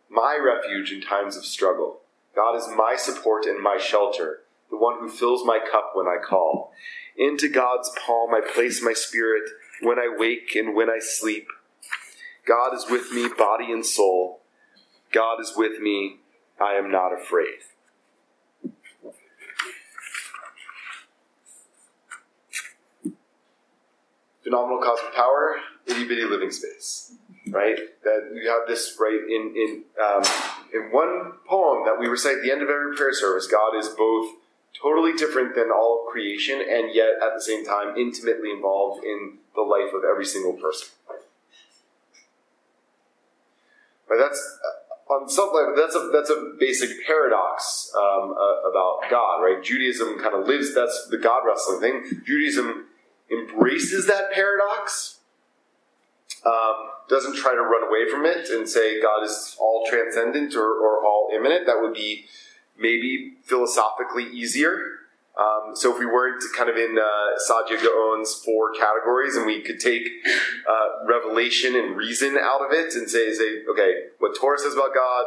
[0.09, 2.01] my refuge in times of struggle.
[2.35, 6.17] God is my support and my shelter, the one who fills my cup when I
[6.21, 6.73] call.
[7.17, 9.43] Into God's palm I place my spirit
[9.81, 11.47] when I wake and when I sleep.
[12.47, 14.41] God is with me, body and soul.
[15.11, 16.17] God is with me.
[16.61, 17.59] I am not afraid.
[24.43, 25.57] Phenomenal cosmic power,
[25.87, 27.13] itty bitty living space.
[27.49, 27.77] Right?
[28.03, 30.23] That you have this right in in um,
[30.73, 33.47] in one poem that we recite at the end of every prayer service.
[33.47, 34.35] God is both
[34.81, 39.37] totally different than all of creation, and yet at the same time intimately involved in
[39.55, 40.89] the life of every single person.
[44.09, 44.19] Right?
[44.19, 45.73] That's uh, on some level.
[45.75, 49.41] That's a that's a basic paradox um, uh, about God.
[49.41, 49.63] Right?
[49.63, 50.73] Judaism kind of lives.
[50.73, 52.21] That's the God wrestling thing.
[52.25, 52.85] Judaism
[53.31, 55.19] embraces that paradox.
[56.45, 60.69] Um, doesn't try to run away from it and say God is all transcendent or,
[60.69, 61.65] or all immanent.
[61.65, 62.25] That would be
[62.79, 64.79] maybe philosophically easier.
[65.37, 69.61] Um, so if we weren't kind of in uh, Saadia Gaon's four categories and we
[69.61, 70.07] could take
[70.67, 74.95] uh, revelation and reason out of it and say, say, okay, what Torah says about
[74.95, 75.25] God,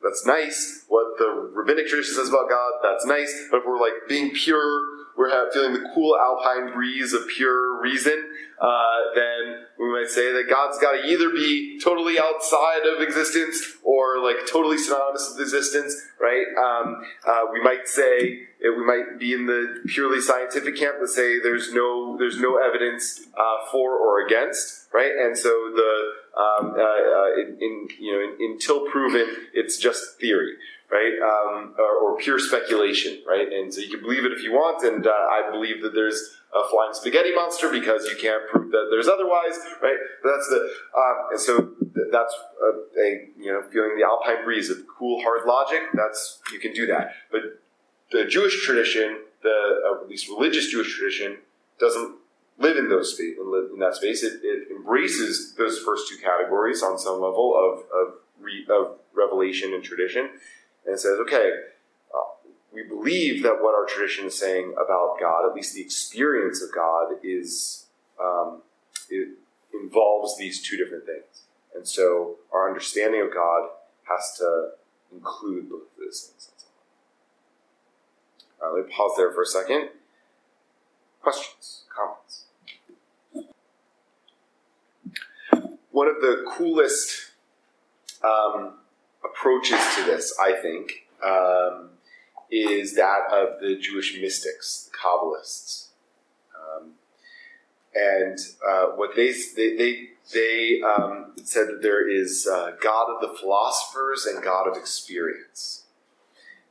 [0.00, 0.84] that's nice.
[0.88, 3.48] What the rabbinic tradition says about God, that's nice.
[3.50, 8.30] But if we're like being pure, we're feeling the cool alpine breeze of pure reason,
[8.60, 13.76] uh, then we might say that God's got to either be totally outside of existence
[13.82, 16.46] or like totally synonymous with existence, right?
[16.58, 21.38] Um, uh, we might say we might be in the purely scientific camp that say
[21.40, 25.12] there's no there's no evidence uh, for or against, right?
[25.12, 30.18] And so the um, uh, uh, in, in, you know in, until proven, it's just
[30.18, 30.54] theory,
[30.90, 31.12] right?
[31.18, 33.52] Um, or, or, pure speculation, right?
[33.52, 36.36] And so you can believe it if you want, and uh, I believe that there's
[36.54, 39.96] a flying spaghetti monster because you can't prove that there's otherwise, right?
[40.22, 41.70] But that's the um, and so
[42.10, 45.80] that's a, a, you know feeling the alpine breeze of cool hard logic.
[45.94, 47.60] That's you can do that, but
[48.12, 51.38] the Jewish tradition, the uh, at least religious Jewish tradition,
[51.78, 52.16] doesn't
[52.58, 54.22] live in those space, in that space.
[54.22, 59.74] It, it, embraces those first two categories on some level of of, re, of revelation
[59.74, 60.30] and tradition,
[60.86, 61.50] and says, okay,
[62.14, 66.62] uh, we believe that what our tradition is saying about God, at least the experience
[66.62, 67.86] of God, is
[68.22, 68.62] um,
[69.10, 69.28] it
[69.72, 71.42] involves these two different things,
[71.74, 73.68] and so our understanding of God
[74.08, 74.70] has to
[75.12, 76.50] include both of those things.
[78.62, 79.90] All right, let me pause there for a second.
[81.20, 82.44] Questions, comments?
[85.90, 87.32] One of the coolest
[88.22, 88.74] um,
[89.46, 91.90] approaches to this, I think, um,
[92.50, 95.88] is that of the Jewish mystics, the Kabbalists.
[96.54, 96.92] Um,
[97.94, 98.38] and
[98.68, 103.38] uh, what they they they, they um, said that there is uh, God of the
[103.38, 105.84] philosophers and God of experience,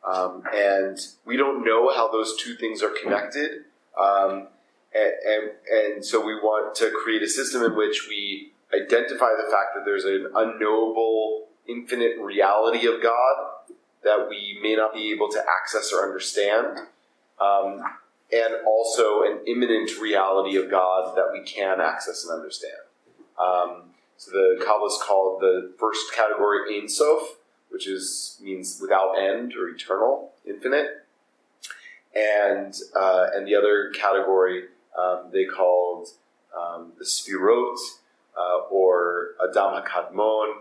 [0.05, 3.63] um, and we don't know how those two things are connected,
[3.99, 4.47] um,
[4.93, 9.49] and, and and so we want to create a system in which we identify the
[9.49, 13.51] fact that there's an unknowable, infinite reality of God
[14.03, 16.79] that we may not be able to access or understand.
[17.39, 17.83] Um,
[18.31, 22.73] and also an immanent reality of God that we can access and understand.
[23.39, 23.83] Um,
[24.17, 27.37] so the Kabbalists call the first category Ein Sof,
[27.69, 31.05] which is means without end or eternal, infinite,
[32.15, 34.65] and uh, and the other category
[34.97, 36.07] um, they called
[36.57, 37.77] um, the Sfirot
[38.37, 40.53] uh, or Adam HaKadmon,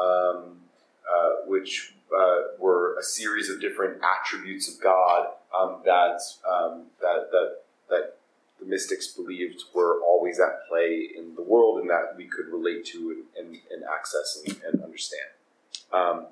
[0.00, 0.60] um,
[1.08, 5.28] uh, which uh, were a series of different attributes of God
[5.58, 7.56] um, that, um, that that
[7.90, 8.16] that
[8.60, 12.84] the mystics believed were always at play in the world and that we could relate
[12.86, 15.28] to and, and, and access and, and understand.
[15.92, 16.26] Um,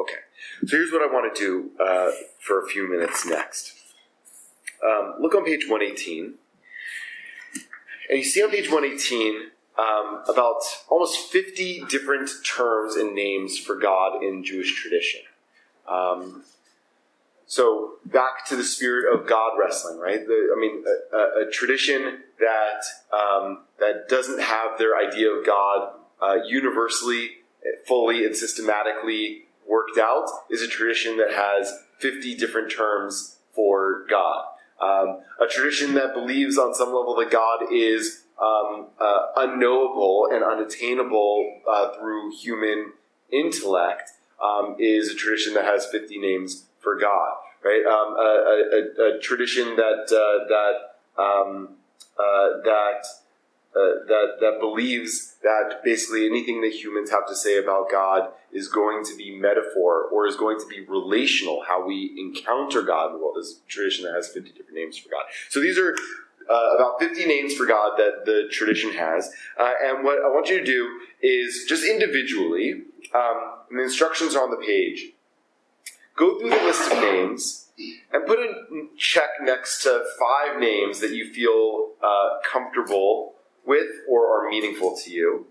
[0.00, 0.20] okay,
[0.66, 3.72] so here's what I want to do uh, for a few minutes next.
[4.84, 6.34] Um, look on page 118,
[8.08, 13.76] and you see on page 118 um, about almost 50 different terms and names for
[13.76, 15.20] God in Jewish tradition.
[15.86, 16.44] Um,
[17.46, 20.26] so back to the spirit of God wrestling, right?
[20.26, 25.92] The, I mean, a, a, tradition that um, that doesn't have their idea of God
[26.20, 27.30] uh, universally,
[27.86, 34.44] fully, and systematically worked out is a tradition that has 50 different terms for God.
[34.80, 40.44] Um, a tradition that believes on some level that God is um, uh, unknowable and
[40.44, 42.92] unattainable uh, through human
[43.32, 44.10] intellect
[44.42, 47.34] um, is a tradition that has 50 names for God,
[47.64, 47.84] right?
[47.84, 51.68] Um, a, a, a, tradition that uh, that um,
[52.18, 53.06] uh, that
[53.74, 58.68] uh, that that believes that basically anything that humans have to say about God is
[58.68, 61.64] going to be metaphor or is going to be relational.
[61.66, 64.96] How we encounter God in the world is a tradition that has 50 different names
[64.96, 65.24] for God.
[65.50, 65.94] So these are
[66.50, 69.30] uh, about 50 names for God that the tradition has.
[69.58, 72.82] Uh, and what I want you to do is just individually,
[73.14, 75.12] um, and the instructions are on the page,
[76.16, 77.68] go through the list of names
[78.12, 83.34] and put a check next to five names that you feel uh, comfortable
[83.66, 85.46] with or are meaningful to you.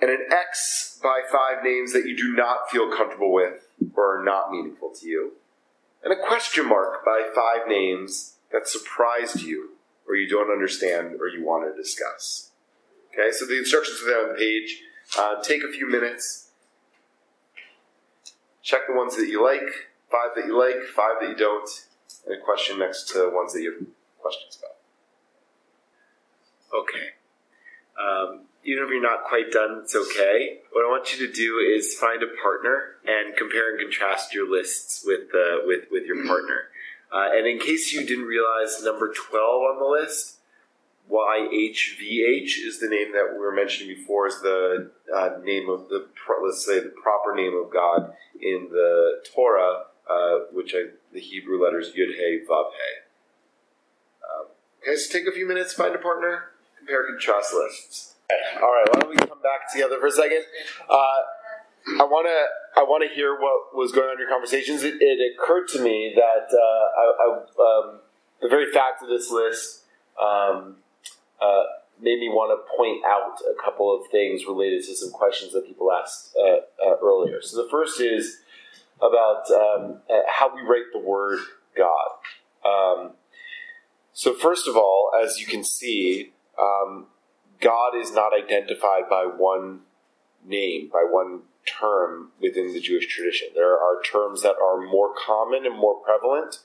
[0.00, 4.24] And an X by five names that you do not feel comfortable with or are
[4.24, 5.32] not meaningful to you.
[6.02, 9.70] And a question mark by five names that surprised you
[10.08, 12.52] or you don't understand or you want to discuss.
[13.12, 14.80] Okay, so the instructions are there on the page.
[15.18, 16.50] Uh, take a few minutes.
[18.62, 19.68] Check the ones that you like,
[20.10, 21.68] five that you like, five that you don't,
[22.24, 23.86] and a question next to ones that you have
[24.20, 24.76] questions about.
[26.80, 27.08] Okay.
[28.00, 30.60] Um, even if you're not quite done, it's okay.
[30.72, 34.50] What I want you to do is find a partner and compare and contrast your
[34.50, 36.70] lists with uh, with with your partner.
[37.14, 40.38] Uh, and in case you didn't realize, number 12 on the list,
[41.08, 46.08] YHVH is the name that we were mentioning before, is the uh, name of the,
[46.42, 51.62] let's say, the proper name of God in the Torah, uh, which I, the Hebrew
[51.62, 52.94] letters Yud He Vav He.
[54.24, 54.46] Um,
[54.82, 58.14] okay, so take a few minutes, find a partner, compare and contrast lists.
[58.60, 60.42] All right, why don't we come back together for a second?
[60.88, 61.16] Uh,
[61.86, 64.82] I want to I want to hear what was going on in your conversations.
[64.82, 68.00] It, it occurred to me that uh, I, I, um,
[68.40, 69.84] the very fact of this list
[70.20, 70.76] um,
[71.40, 71.62] uh,
[72.00, 75.66] made me want to point out a couple of things related to some questions that
[75.66, 77.42] people asked uh, uh earlier.
[77.42, 78.38] So the first is
[78.98, 81.40] about um, uh, how we write the word
[81.76, 82.08] God.
[82.64, 83.10] Um,
[84.14, 87.08] so first of all, as you can see, um,
[87.60, 89.80] God is not identified by one
[90.46, 93.48] name, by one term within the Jewish tradition.
[93.54, 96.60] There are terms that are more common and more prevalent,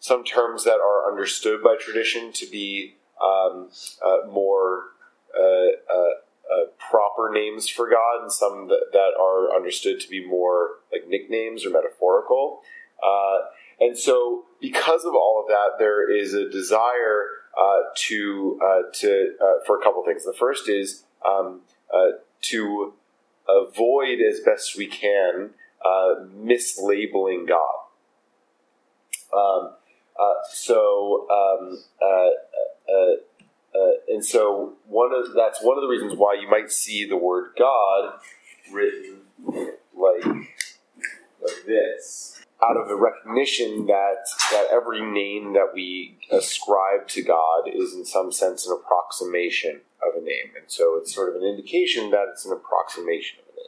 [0.00, 3.70] some terms that are understood by tradition to be um,
[4.04, 4.84] uh, more
[5.38, 6.14] uh, uh,
[6.52, 11.08] uh, proper names for God, and some that, that, are understood to be more like
[11.08, 12.60] nicknames or metaphorical.
[13.02, 13.38] Uh,
[13.80, 17.26] and so, because of all of that, there is a desire
[17.58, 18.58] uh, to
[18.92, 19.32] to
[19.66, 20.24] for a couple things.
[20.24, 21.62] The first is um,
[22.42, 22.92] to
[23.48, 25.50] avoid as best we can
[25.84, 27.84] uh, mislabeling God.
[29.36, 29.74] Um,
[30.18, 33.14] uh, so, um, uh, uh,
[33.74, 37.16] uh, and so one of that's one of the reasons why you might see the
[37.16, 38.14] word God
[38.72, 42.40] written like like this.
[42.62, 48.04] Out of the recognition that that every name that we ascribe to God is in
[48.04, 52.26] some sense an approximation of a name, and so it's sort of an indication that
[52.32, 53.64] it's an approximation of a name.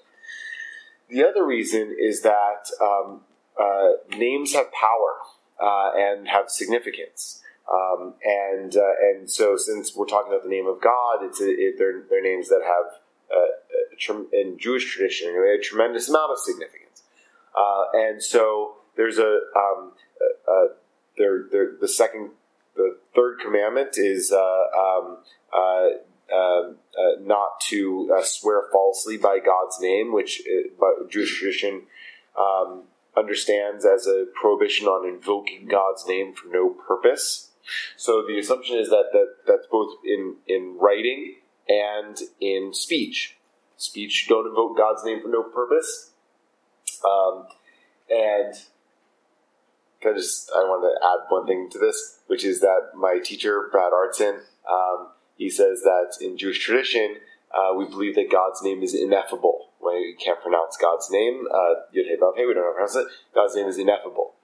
[1.08, 3.22] The other reason is that um,
[3.60, 5.16] uh, names have power
[5.62, 7.42] uh, and have significance.
[7.72, 11.48] Um, and uh, and so, since we're talking about the name of God, it's a,
[11.48, 13.00] it, they're, they're names that have
[13.34, 17.02] uh, a, in Jewish tradition anyway, a tremendous amount of significance.
[17.56, 19.92] Uh, and so, there's a um,
[20.48, 20.74] uh,
[21.18, 22.30] there, there, the second,
[22.76, 25.18] the third commandment is um,
[26.34, 26.78] um
[27.20, 30.42] not to swear falsely by God's name, which
[30.78, 31.82] by Jewish tradition
[32.38, 32.84] um,
[33.16, 37.50] understands as a prohibition on invoking God's name for no purpose.
[37.96, 41.36] So the assumption is that, that that's both in, in writing
[41.68, 43.36] and in speech.
[43.76, 46.12] Speech, don't invoke God's name for no purpose.
[47.04, 47.46] Um,
[48.08, 48.54] and
[50.04, 53.68] I just I want to add one thing to this, which is that my teacher
[53.72, 57.16] Brad Artson, um, he says that in Jewish tradition,
[57.54, 59.70] uh, we believe that God's name is ineffable.
[59.78, 62.86] When we can't pronounce God's name, uh, Yud Hey Vav Hey, we don't know how
[62.86, 63.06] to pronounce it.
[63.34, 64.34] God's name is ineffable.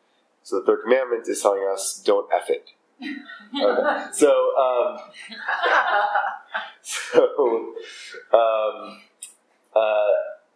[0.42, 2.70] So the third commandment is telling us, don't eff it.
[3.54, 4.06] Okay.
[4.12, 4.98] So, um,
[6.82, 7.74] so,
[8.32, 9.02] um,
[9.76, 9.78] uh,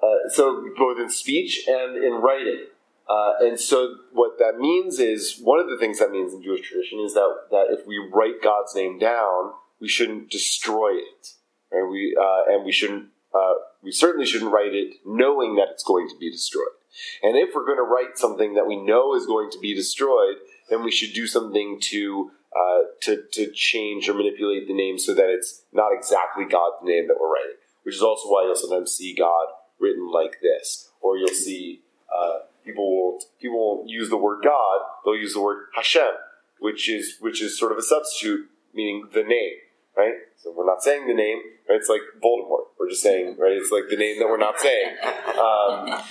[0.03, 2.67] uh, so both in speech and in writing.
[3.09, 6.69] Uh, and so what that means is one of the things that means in Jewish
[6.69, 11.29] tradition is that, that if we write God's name down, we shouldn't destroy it.
[11.73, 11.89] Right?
[11.91, 16.09] We, uh, and we shouldn't, uh, we certainly shouldn't write it knowing that it's going
[16.09, 16.75] to be destroyed.
[17.23, 20.37] And if we're going to write something that we know is going to be destroyed,
[20.71, 25.13] then we should do something to uh, to, to change or manipulate the name so
[25.13, 27.57] that it's not exactly God's name that we're writing.
[27.83, 29.47] Which is also why you'll sometimes see God
[29.79, 31.83] written like this, or you'll see
[32.15, 36.13] uh, people won't people won't use the word God; they'll use the word Hashem,
[36.59, 39.55] which is which is sort of a substitute meaning the name,
[39.97, 40.15] right?
[40.37, 41.39] So we're not saying the name.
[41.69, 41.77] Right?
[41.77, 42.67] It's like Voldemort.
[42.79, 43.53] We're just saying, right?
[43.53, 44.97] It's like the name that we're not saying.
[45.03, 46.03] Um,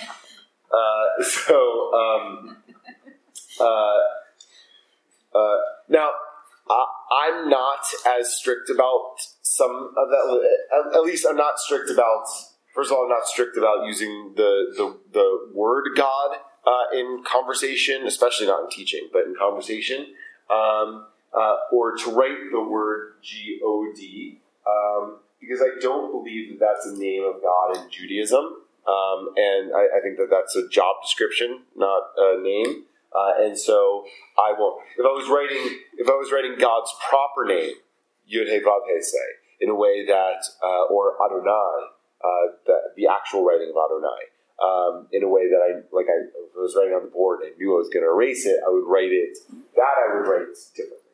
[0.72, 2.58] uh, so um,
[3.60, 3.98] uh,
[5.38, 5.58] uh,
[5.90, 6.10] now
[7.12, 7.86] I'm not
[8.20, 10.50] as strict about some of that.
[10.96, 12.26] At least I'm not strict about.
[12.74, 17.24] First of all, I'm not strict about using the the, the word God uh, in
[17.26, 20.08] conversation, especially not in teaching, but in conversation,
[20.50, 21.06] um,
[21.40, 26.60] uh, or to write the word G O D, um, because I don't believe that
[26.60, 28.44] that's a name of God in Judaism,
[28.88, 32.84] um, and I, I, think that that's a job description, not a name.
[33.16, 34.06] Uh, and so
[34.38, 34.84] I won't.
[34.98, 37.76] If I was writing, if I was writing God's proper name,
[38.28, 39.18] Yud He Vav He say,
[39.62, 44.22] in a way that, uh, or Adonai, uh, the, the, actual writing of Adonai,
[44.62, 46.08] um, in a way that I like.
[46.10, 48.46] I, I was writing on the board and I knew I was going to erase
[48.46, 49.38] it, I would write it.
[49.76, 51.05] That I would write differently,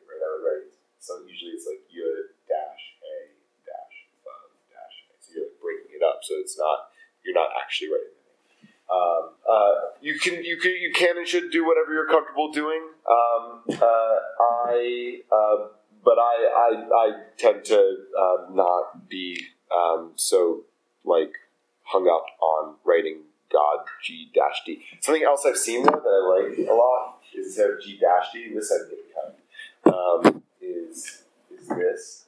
[0.42, 0.70] write.
[1.02, 3.14] So usually it's like Yud dash A
[3.66, 4.96] dash Vav dash.
[5.08, 5.14] a.
[5.18, 6.94] So you're like breaking it up, so it's not.
[7.22, 8.12] You're not actually writing
[8.92, 12.82] um, uh, you can you can you can and should do whatever you're comfortable doing.
[13.08, 15.68] Um, uh, I uh,
[16.04, 20.64] but I, I I tend to um, not be um, so
[21.04, 21.32] like
[21.84, 23.20] hung up on writing
[23.50, 24.82] God G dash D.
[25.00, 28.26] Something else I've seen though that I like a lot is instead of G dash
[28.32, 29.32] D, this I think kind
[29.84, 32.26] um, is is this.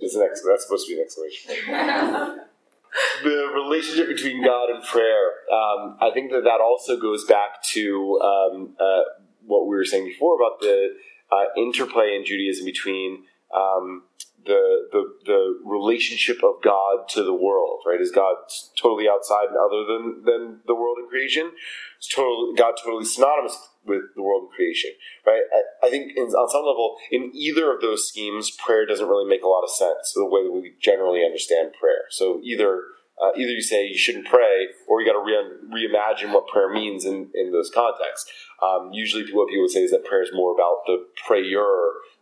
[0.00, 2.40] Is an ex- that's supposed to be an exclamation.
[3.22, 5.30] the relationship between God and prayer.
[5.52, 9.02] Um, I think that that also goes back to um, uh,
[9.46, 10.94] what we were saying before about the
[11.30, 14.02] uh, interplay in Judaism between um,
[14.44, 17.80] the, the the relationship of God to the world.
[17.86, 18.00] Right?
[18.00, 18.36] Is God
[18.80, 21.52] totally outside and other than than the world and creation?
[22.00, 24.90] Is total God totally synonymous with the world and creation,
[25.26, 25.42] right?
[25.52, 29.28] I, I think in, on some level, in either of those schemes, prayer doesn't really
[29.28, 32.06] make a lot of sense the way that we generally understand prayer.
[32.10, 32.82] So either
[33.20, 36.72] uh, either you say you shouldn't pray, or you got to re- reimagine what prayer
[36.72, 38.30] means in, in those contexts.
[38.62, 41.44] Um, usually, what people would say is that prayer is more about the prayer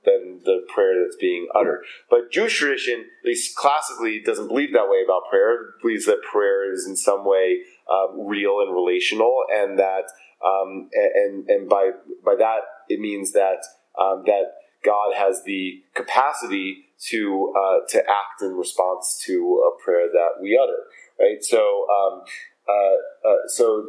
[0.05, 1.85] than the prayer that's being uttered.
[2.09, 5.55] But Jewish tradition, at least classically, doesn't believe that way about prayer.
[5.55, 7.59] It believes that prayer is in some way
[7.91, 10.05] um, real and relational, and that
[10.45, 11.91] um, and and by
[12.25, 13.59] by that it means that
[13.99, 14.55] um, that
[14.85, 20.59] God has the capacity to uh, to act in response to a prayer that we
[20.63, 20.79] utter.
[21.19, 21.43] Right.
[21.43, 22.23] So um,
[22.69, 23.87] uh, uh, so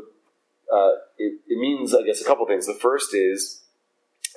[0.74, 2.68] uh, it, it means I guess a couple things.
[2.68, 3.64] The first is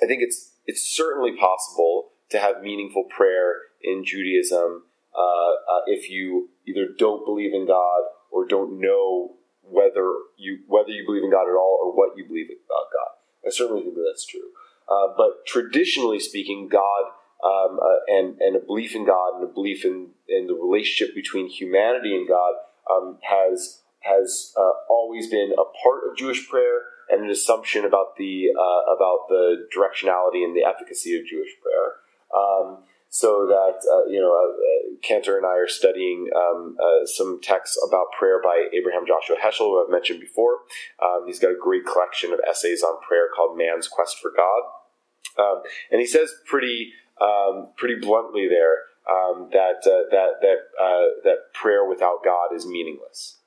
[0.01, 4.83] I think it's it's certainly possible to have meaningful prayer in Judaism
[5.15, 8.01] uh, uh, if you either don't believe in God
[8.31, 12.25] or don't know whether you whether you believe in God at all or what you
[12.25, 13.47] believe about God.
[13.47, 14.49] I certainly think that that's true.
[14.89, 17.05] Uh, but traditionally speaking, God
[17.43, 21.15] um, uh, and and a belief in God and a belief in in the relationship
[21.15, 22.53] between humanity and God
[22.91, 28.15] um, has has uh, always been a part of Jewish prayer and an assumption about
[28.17, 31.93] the uh, about the directionality and the efficacy of Jewish prayer.
[32.35, 37.39] Um, so that uh, you know, uh, Cantor and I are studying um, uh, some
[37.41, 40.59] texts about prayer by Abraham Joshua Heschel, who I've mentioned before.
[41.01, 45.41] Um, he's got a great collection of essays on prayer called "Man's Quest for God,"
[45.41, 46.91] um, and he says pretty
[47.21, 48.79] um, pretty bluntly there
[49.09, 53.37] um, that uh, that that uh, that prayer without God is meaningless.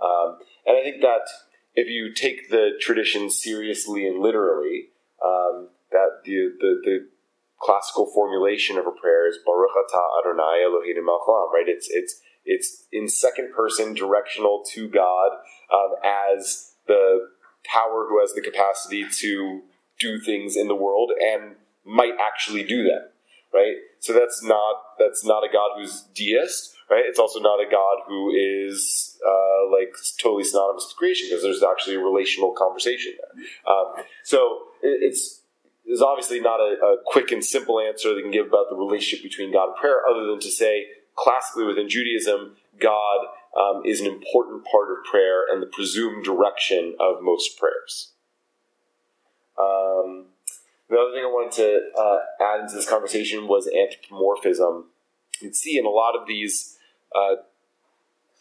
[0.00, 1.26] And I think that
[1.78, 4.88] if you take the tradition seriously and literally,
[5.24, 7.08] um, that the, the, the
[7.60, 11.68] classical formulation of a prayer is Baruch Atah Adonai Eloheinu Melech Haolam, right?
[11.68, 15.30] It's it's it's in second person, directional to God
[15.72, 17.28] um, as the
[17.64, 19.62] power who has the capacity to
[20.00, 23.02] do things in the world and might actually do them,
[23.54, 23.76] right?
[24.00, 27.04] So that's not that's not a God who's deist, right?
[27.06, 31.62] It's also not a God who is uh, like totally synonymous with creation because there's
[31.62, 33.44] actually a relational conversation there.
[33.72, 35.42] Um, so it, it's
[35.86, 39.22] there's obviously not a, a, quick and simple answer that can give about the relationship
[39.22, 43.26] between God and prayer, other than to say classically within Judaism, God
[43.58, 48.12] um, is an important part of prayer and the presumed direction of most prayers.
[49.58, 50.26] Um,
[50.88, 54.86] the other thing I wanted to uh, add into this conversation was anthropomorphism.
[55.40, 56.77] You can see in a lot of these
[57.14, 57.36] uh,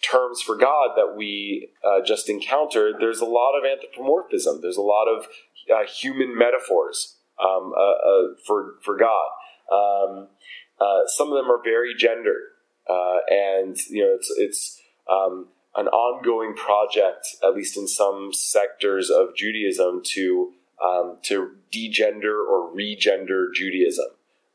[0.01, 4.61] terms for God that we uh, just encountered, there's a lot of anthropomorphism.
[4.61, 5.27] There's a lot of
[5.73, 9.29] uh, human metaphors um, uh, uh, for for God.
[9.71, 10.27] Um,
[11.07, 12.43] some of them are very gendered,
[13.29, 19.35] and you know it's it's um, an ongoing project, at least in some sectors of
[19.35, 20.53] Judaism, to
[20.83, 24.07] um, to degender or regender Judaism.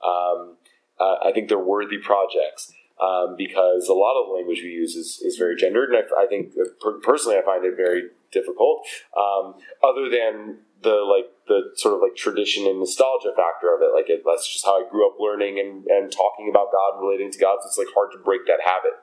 [0.05, 0.57] Um,
[1.01, 2.73] I think they're worthy projects
[3.03, 6.23] um, because a lot of the language we use is, is very gendered, and I,
[6.23, 8.87] I think uh, personally I find it very difficult.
[9.19, 13.91] Um, other than the like the sort of like tradition and nostalgia factor of it,
[13.95, 17.33] like it, that's just how I grew up learning and, and talking about God relating
[17.33, 17.59] to God.
[17.63, 18.95] So it's like hard to break that habit.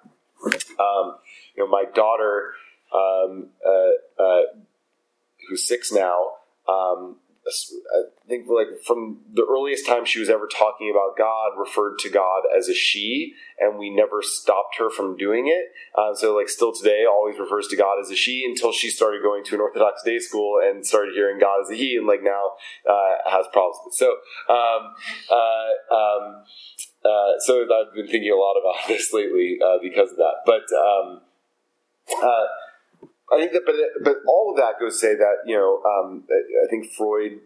[0.80, 1.18] Um,
[1.56, 2.54] you know, my daughter,
[2.94, 4.42] um, uh, uh,
[5.50, 6.32] who's six now,
[6.68, 7.18] um,
[7.50, 12.10] I think like from the earliest time she was ever talking about God, referred to
[12.10, 15.72] God as a she, and we never stopped her from doing it.
[15.96, 19.22] Uh, so like still today, always refers to God as a she until she started
[19.22, 22.24] going to an Orthodox day school and started hearing God as a he, and like
[22.24, 22.52] now
[22.90, 23.78] uh, has problems.
[23.98, 24.12] So,
[24.50, 24.94] um,
[25.32, 26.44] uh, um,
[27.04, 30.64] uh, so I've been thinking a lot about this lately uh, because of that, but.
[30.76, 31.22] Um,
[32.24, 32.46] uh,
[33.32, 36.24] I think that, but but all of that goes to say that you know, um,
[36.30, 37.40] I think Freud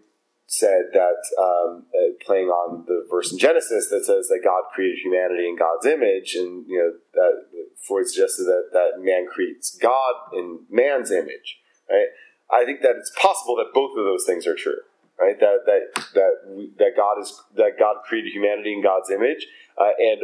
[0.46, 5.00] said that um, uh, playing on the verse in Genesis that says that God created
[5.04, 7.46] humanity in God's image, and you know that
[7.88, 12.08] Freud suggested that that man creates God in man's image, right?
[12.52, 14.82] I think that it's possible that both of those things are true,
[15.20, 15.40] right?
[15.40, 16.34] That that that
[16.78, 19.48] that God is that God created humanity in God's image,
[19.78, 20.22] uh, and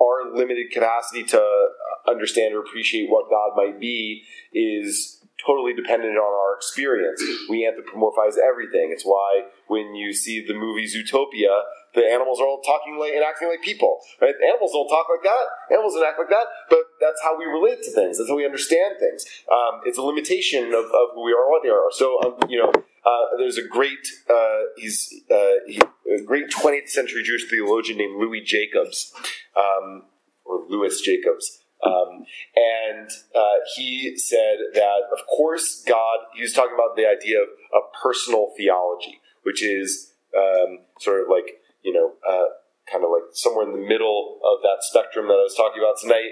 [0.00, 1.68] our limited capacity to
[2.08, 7.22] understand or appreciate what God might be is totally dependent on our experience.
[7.48, 8.90] We anthropomorphize everything.
[8.92, 11.62] It's why when you see the movie Zootopia,
[11.94, 13.98] the animals are all talking like and acting like people.
[14.20, 14.34] Right?
[14.48, 15.74] Animals don't talk like that.
[15.74, 16.46] Animals don't act like that.
[16.68, 18.18] But that's how we relate to things.
[18.18, 19.24] That's how we understand things.
[19.50, 21.90] Um, it's a limitation of, of, who we are what they are.
[21.90, 22.72] So um, you know,
[23.04, 28.20] uh, there's a great uh, he's uh, he, a great 20th century Jewish theologian named
[28.20, 29.12] Louis Jacobs
[29.56, 30.04] um,
[30.44, 31.58] or Louis Jacobs.
[31.84, 37.40] Um, and uh, he said that, of course, God, he was talking about the idea
[37.40, 42.48] of a personal theology, which is um, sort of like, you know, uh,
[42.90, 45.98] kind of like somewhere in the middle of that spectrum that I was talking about
[46.00, 46.30] tonight.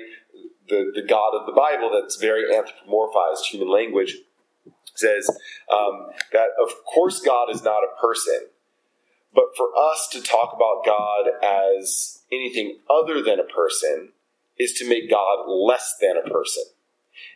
[0.68, 4.16] The, the God of the Bible that's very anthropomorphized human language
[4.98, 5.28] says
[5.72, 8.48] um, that, of course, God is not a person,
[9.34, 14.10] but for us to talk about God as anything other than a person
[14.58, 16.64] is to make God less than a person.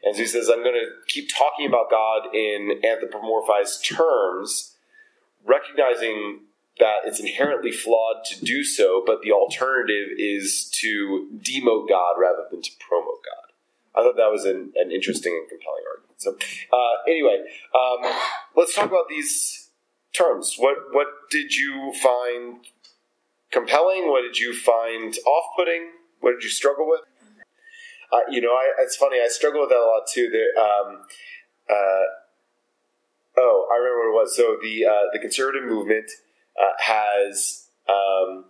[0.05, 4.75] And so he says, I'm going to keep talking about God in anthropomorphized terms,
[5.45, 6.41] recognizing
[6.79, 12.45] that it's inherently flawed to do so, but the alternative is to demote God rather
[12.51, 13.53] than to promote God.
[13.95, 16.02] I thought that was an, an interesting and compelling argument.
[16.23, 16.37] So,
[16.73, 17.43] uh, anyway,
[17.75, 18.13] um,
[18.57, 19.71] let's talk about these
[20.13, 20.55] terms.
[20.57, 22.65] What what did you find
[23.51, 24.09] compelling?
[24.09, 25.91] What did you find off-putting?
[26.21, 27.01] What did you struggle with?
[28.13, 29.19] Uh, you know, I, it's funny.
[29.19, 30.31] I struggle with that a lot too.
[30.59, 31.03] Um,
[31.69, 32.05] uh,
[33.39, 34.37] oh, I remember what it was.
[34.37, 36.11] So the uh, the conservative movement
[36.61, 38.45] uh, has um,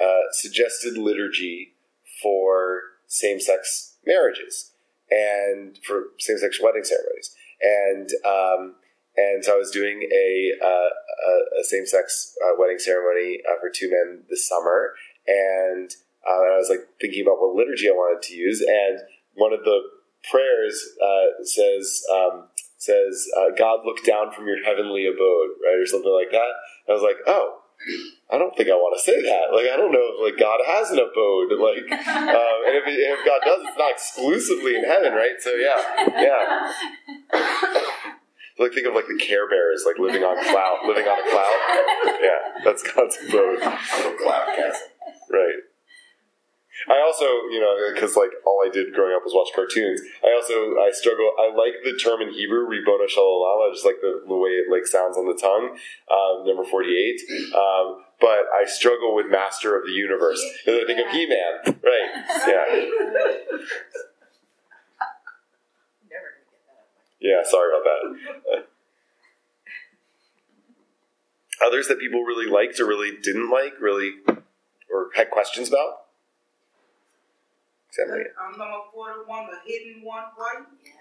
[0.00, 1.74] uh, suggested liturgy
[2.22, 4.72] for same sex marriages
[5.10, 8.74] and for same sex wedding ceremonies, and um,
[9.16, 13.58] and so I was doing a, uh, a, a same sex uh, wedding ceremony uh,
[13.60, 14.94] for two men this summer,
[15.26, 15.90] and,
[16.24, 19.00] uh, and I was like thinking about what liturgy I wanted to use, and
[19.34, 19.80] one of the
[20.30, 25.86] prayers uh, says um, says uh, God look down from your heavenly abode, right, or
[25.86, 26.52] something like that.
[26.86, 27.62] And I was like, oh.
[28.30, 29.54] I don't think I want to say that.
[29.54, 31.52] Like, I don't know if like God has an abode.
[31.56, 35.38] Like, um, and if, if God does, it's not exclusively in heaven, right?
[35.40, 35.80] So yeah,
[36.12, 36.72] yeah.
[38.58, 42.20] like think of like the Care Bears, like living on cloud, living on a cloud.
[42.20, 43.60] Yeah, that's God's abode.
[43.60, 44.88] Little cloud castle.
[45.30, 45.62] Right.
[46.86, 50.00] I also, you know, because like all I did growing up was watch cartoons.
[50.22, 51.32] I also I struggle.
[51.38, 54.50] I like the term in Hebrew "ribono shel olam." I just like the, the way
[54.50, 55.76] it like sounds on the tongue.
[56.06, 57.20] Um, number forty-eight.
[57.50, 61.80] Um, but I struggle with Master of the Universe because I think of He-Man.
[61.82, 62.10] Right.
[62.48, 62.64] Yeah.
[66.08, 66.86] Never gonna get that.
[67.20, 67.42] Yeah.
[67.44, 68.66] Sorry about that.
[71.66, 74.12] Others that people really liked or really didn't like, really,
[74.88, 76.07] or had questions about.
[77.98, 78.24] Except me.
[78.38, 80.64] Um, number forty-one, the hidden one, right?
[80.84, 80.92] Yeah,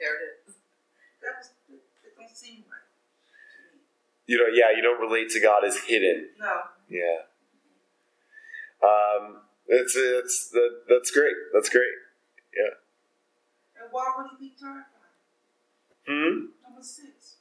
[0.00, 0.54] there it is.
[1.20, 2.80] That was, it don't seem right.
[4.26, 6.30] You know, yeah, you don't relate to God as hidden.
[6.40, 6.62] No.
[6.88, 7.28] Yeah.
[8.82, 11.36] Um, it's it's that that's great.
[11.52, 11.92] That's great.
[12.56, 13.82] Yeah.
[13.82, 14.84] And why would he be terrified?
[16.08, 16.46] Hmm.
[16.64, 17.36] Number six.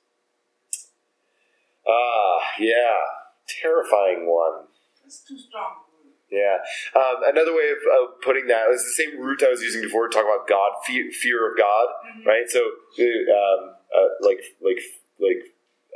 [1.88, 2.98] Ah, yeah.
[3.48, 4.68] Terrifying one.
[5.02, 5.85] That's too strong.
[6.36, 6.58] Yeah.
[7.00, 10.08] Um, another way of, of putting that is the same root I was using before
[10.10, 12.26] to talk about God, fear, fear of God, Mhm.
[12.26, 12.50] right?
[12.50, 14.80] So, um, uh, like, like,
[15.20, 15.44] like,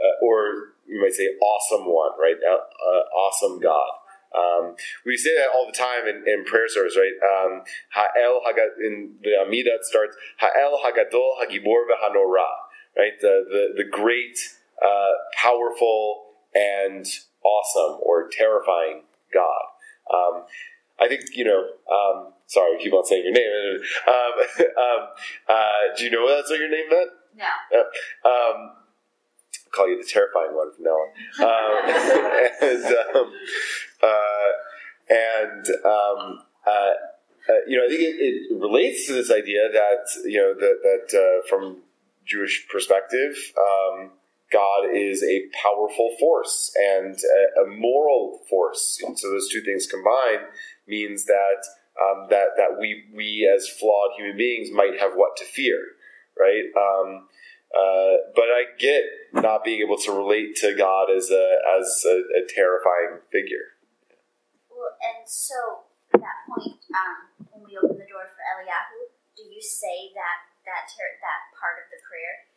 [0.02, 2.38] uh, or you might say, awesome one, right?
[2.42, 3.90] Uh, uh, awesome God.
[4.34, 4.76] Um,
[5.06, 7.18] we say that all the time in, in prayer service, right?
[7.20, 7.64] Um,
[7.96, 12.48] Ha'el Haga, in the Amida it starts Ha'el Hagadol Hagibor V'Hanora,
[12.96, 13.20] right?
[13.20, 14.38] The the, the great,
[14.82, 17.06] uh, powerful, and
[17.44, 19.04] awesome or terrifying
[19.34, 19.66] God.
[20.14, 20.44] Um,
[21.00, 21.64] I think you know.
[21.92, 23.46] Um, sorry, I keep on saying your name.
[24.08, 24.14] Um,
[24.78, 25.08] um,
[25.48, 27.12] uh, do you know what that's what your name meant?
[27.38, 27.80] No.
[28.30, 28.72] Um,
[29.72, 31.10] call you the terrifying one from now on.
[31.46, 31.80] Um,
[32.62, 33.34] and um,
[34.02, 34.50] uh,
[35.10, 36.94] and um, uh,
[37.50, 40.80] uh, you know, I think it, it relates to this idea that you know that
[40.84, 41.78] that uh, from
[42.26, 44.12] Jewish perspective, um,
[44.52, 49.00] God is a powerful force and a, a moral force.
[49.06, 50.48] And so those two things combined
[50.88, 51.62] means that
[52.02, 55.78] um, that that we we as flawed human beings might have what to fear,
[56.38, 56.66] right?
[56.76, 57.28] Um,
[57.70, 59.04] uh, but I get
[59.34, 61.46] not being able to relate to God as a
[61.78, 63.78] as a, a terrifying figure.
[64.72, 69.44] Well, and so at that point, um, when we open the door for Eliyahu, do
[69.46, 72.49] you say that that ter- that part of the prayer?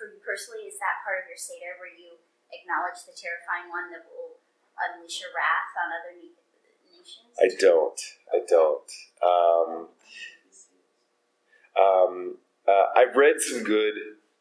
[0.00, 2.16] For you personally, is that part of your seder where you
[2.48, 4.40] acknowledge the terrifying one that will
[4.80, 7.36] unleash your wrath on other nations?
[7.36, 8.00] I don't.
[8.32, 8.88] I don't.
[9.20, 9.70] Um,
[11.76, 12.14] um,
[12.64, 13.92] uh, I've read some good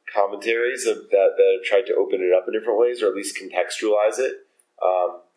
[0.08, 3.16] commentaries of that that have tried to open it up in different ways, or at
[3.20, 4.48] least contextualize it.
[4.80, 5.28] Um,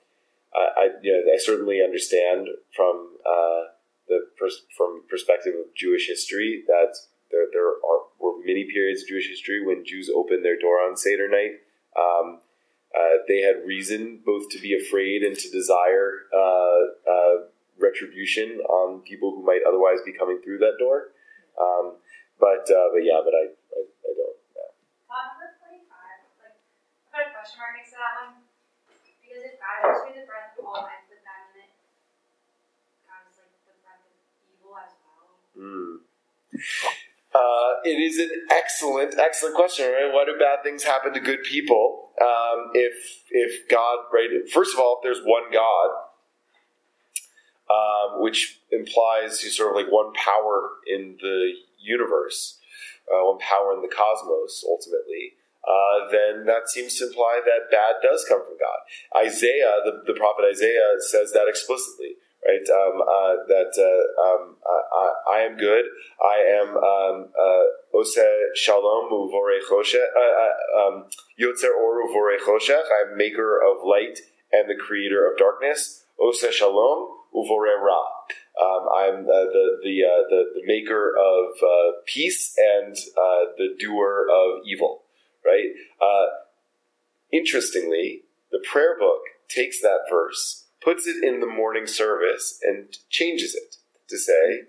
[0.54, 3.74] I, I, you know, I certainly understand from uh,
[4.06, 6.94] the pers- from perspective of Jewish history that
[7.32, 10.96] there there are were many periods of Jewish history when Jews opened their door on
[10.96, 11.58] Seder night.
[11.98, 12.40] Um,
[12.94, 17.36] uh, they had reason both to be afraid and to desire uh, uh,
[17.80, 21.16] retribution on people who might otherwise be coming through that door.
[21.56, 21.96] Um,
[22.38, 24.36] but uh, but yeah, but I I, I don't.
[24.52, 24.70] Yeah.
[25.08, 25.88] Number 45,
[26.36, 28.44] like, I put a question mark next to that one.
[29.02, 31.72] Because if God is the breath of all and put that in it,
[33.08, 34.12] God is like the breath of
[34.44, 35.40] evil as well.
[35.56, 36.04] Hmm.
[37.34, 39.86] Uh, it is an excellent, excellent question.
[39.86, 40.12] Right?
[40.12, 42.10] Why do bad things happen to good people?
[42.20, 42.92] Um, if
[43.30, 44.28] if God, right?
[44.52, 45.90] First of all, if there's one God,
[47.72, 52.58] um, which implies he's sort of like one power in the universe,
[53.08, 55.32] uh, one power in the cosmos, ultimately.
[55.62, 59.24] Uh, then that seems to imply that bad does come from God.
[59.24, 62.66] Isaiah, the, the prophet Isaiah, says that explicitly right?
[62.70, 65.84] Um, uh, that uh, um, I, I am good.
[66.20, 68.18] I am um, uh, Ose
[68.54, 71.04] Shalom Uvore Choshech, uh, um,
[71.40, 72.82] Yotzer Or Uvore Choshech.
[73.00, 74.18] I'm maker of light
[74.52, 76.04] and the creator of darkness.
[76.20, 78.02] Ose Shalom Uvore Ra.
[78.60, 83.74] Um, I'm uh, the the, uh, the the maker of uh, peace and uh, the
[83.78, 85.02] doer of evil.
[85.44, 85.70] Right.
[86.00, 86.26] Uh,
[87.32, 93.54] interestingly, the prayer book takes that verse, puts it in the morning service, and changes
[93.54, 93.76] it
[94.08, 94.62] to say.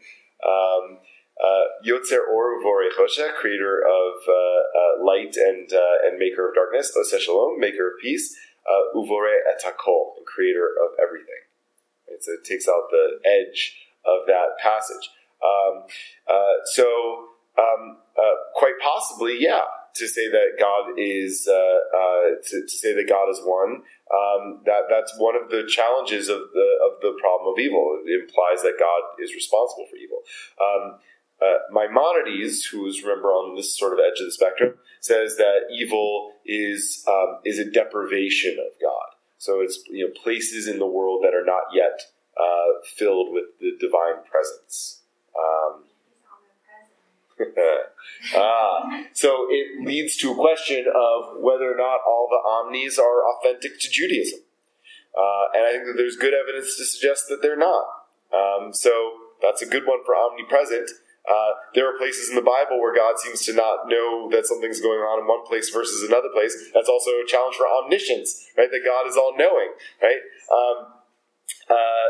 [0.45, 0.99] Um,
[1.44, 6.56] uh, Yotzer Or Uvore Choshech, creator of uh, uh, light and uh, and maker of
[6.56, 8.35] darkness, Oseh Shalom, maker of peace,
[8.69, 11.41] uh, Uvore et hakol, creator of everything.
[12.19, 13.76] So it takes out the edge
[14.06, 15.10] of that passage.
[15.44, 15.84] Um,
[16.30, 16.85] uh, so
[17.60, 19.61] um, uh, quite possibly, yeah,
[19.95, 23.83] to say that God is uh, uh, to, to say that God is one.
[24.13, 27.99] Um, that that's one of the challenges of the of the problem of evil.
[28.05, 30.21] It implies that God is responsible for evil.
[30.61, 30.99] Um,
[31.41, 36.33] uh, Maimonides, who's remember on this sort of edge of the spectrum, says that evil
[36.45, 39.17] is um, is a deprivation of God.
[39.37, 42.01] So it's you know places in the world that are not yet
[42.39, 45.01] uh, filled with the divine presence.
[45.37, 45.83] Um,
[48.35, 53.21] ah, so it leads to a question of whether or not all the omnis are
[53.35, 54.39] authentic to Judaism.
[55.13, 57.85] Uh, and I think that there's good evidence to suggest that they're not.
[58.33, 58.91] Um, so
[59.41, 60.89] that's a good one for omnipresent.
[61.23, 64.81] Uh, there are places in the Bible where God seems to not know that something's
[64.81, 66.51] going on in one place versus another place.
[66.73, 68.67] That's also a challenge for omniscience, right?
[68.69, 69.71] That God is all knowing,
[70.01, 70.19] right?
[70.51, 70.77] Um,
[71.69, 72.07] uh,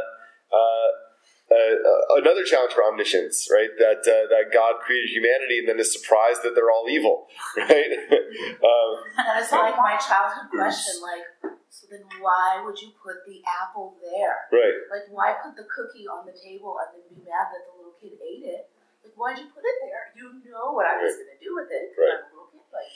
[1.54, 3.70] uh, uh, another challenge for omniscience, right?
[3.78, 7.70] That uh, that God created humanity and then is surprised that they're all evil, right?
[8.66, 13.98] um, That like my childhood question, like, so then why would you put the apple
[14.02, 14.50] there?
[14.50, 14.78] right.
[14.90, 17.94] Like, why put the cookie on the table and then be mad that the little
[18.02, 18.74] kid ate it?
[19.06, 20.10] Like, why'd you put it there?
[20.18, 21.94] You know what I was going to do with it.
[21.94, 22.18] Right.
[22.18, 22.66] I'm a little kid.
[22.74, 22.90] Like,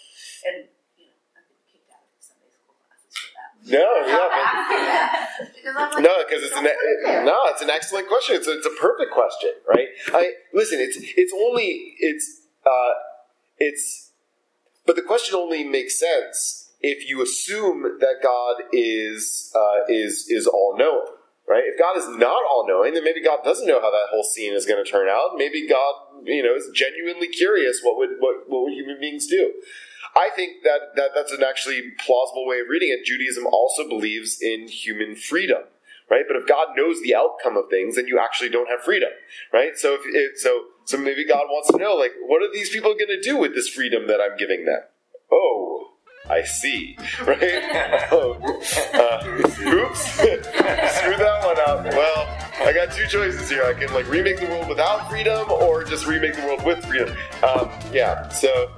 [0.50, 0.58] and,
[0.98, 3.52] you know, I've been kicked out of Sunday school classes for that.
[3.68, 5.18] No, yeah,
[5.64, 8.36] but like, No, because it's an it no, it's an excellent question.
[8.36, 9.88] It's a, it's a perfect question, right?
[10.14, 10.80] I listen.
[10.80, 12.94] It's it's only it's uh,
[13.58, 14.12] it's,
[14.86, 20.48] but the question only makes sense if you assume that God is uh, is is
[20.48, 21.08] all knowing,
[21.48, 21.64] right?
[21.66, 24.54] If God is not all knowing, then maybe God doesn't know how that whole scene
[24.54, 25.32] is going to turn out.
[25.36, 29.54] Maybe God, you know, is genuinely curious what would what what would human beings do.
[30.18, 33.06] I think that, that that's an actually plausible way of reading it.
[33.06, 35.62] Judaism also believes in human freedom,
[36.10, 36.24] right?
[36.28, 39.10] But if God knows the outcome of things, then you actually don't have freedom,
[39.54, 39.78] right?
[39.78, 42.96] So if it, so so maybe God wants to know, like, what are these people
[42.96, 44.82] going to do with this freedom that I'm giving them?
[45.32, 45.67] Oh,
[46.30, 48.08] I see, right?
[48.12, 48.38] oh,
[48.94, 51.86] uh, oops, screw that one up.
[51.86, 53.64] Well, I got two choices here.
[53.64, 57.16] I can like remake the world without freedom, or just remake the world with freedom.
[57.44, 58.72] Um, yeah, so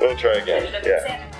[0.00, 0.74] we'll try again.
[0.84, 1.33] Yeah.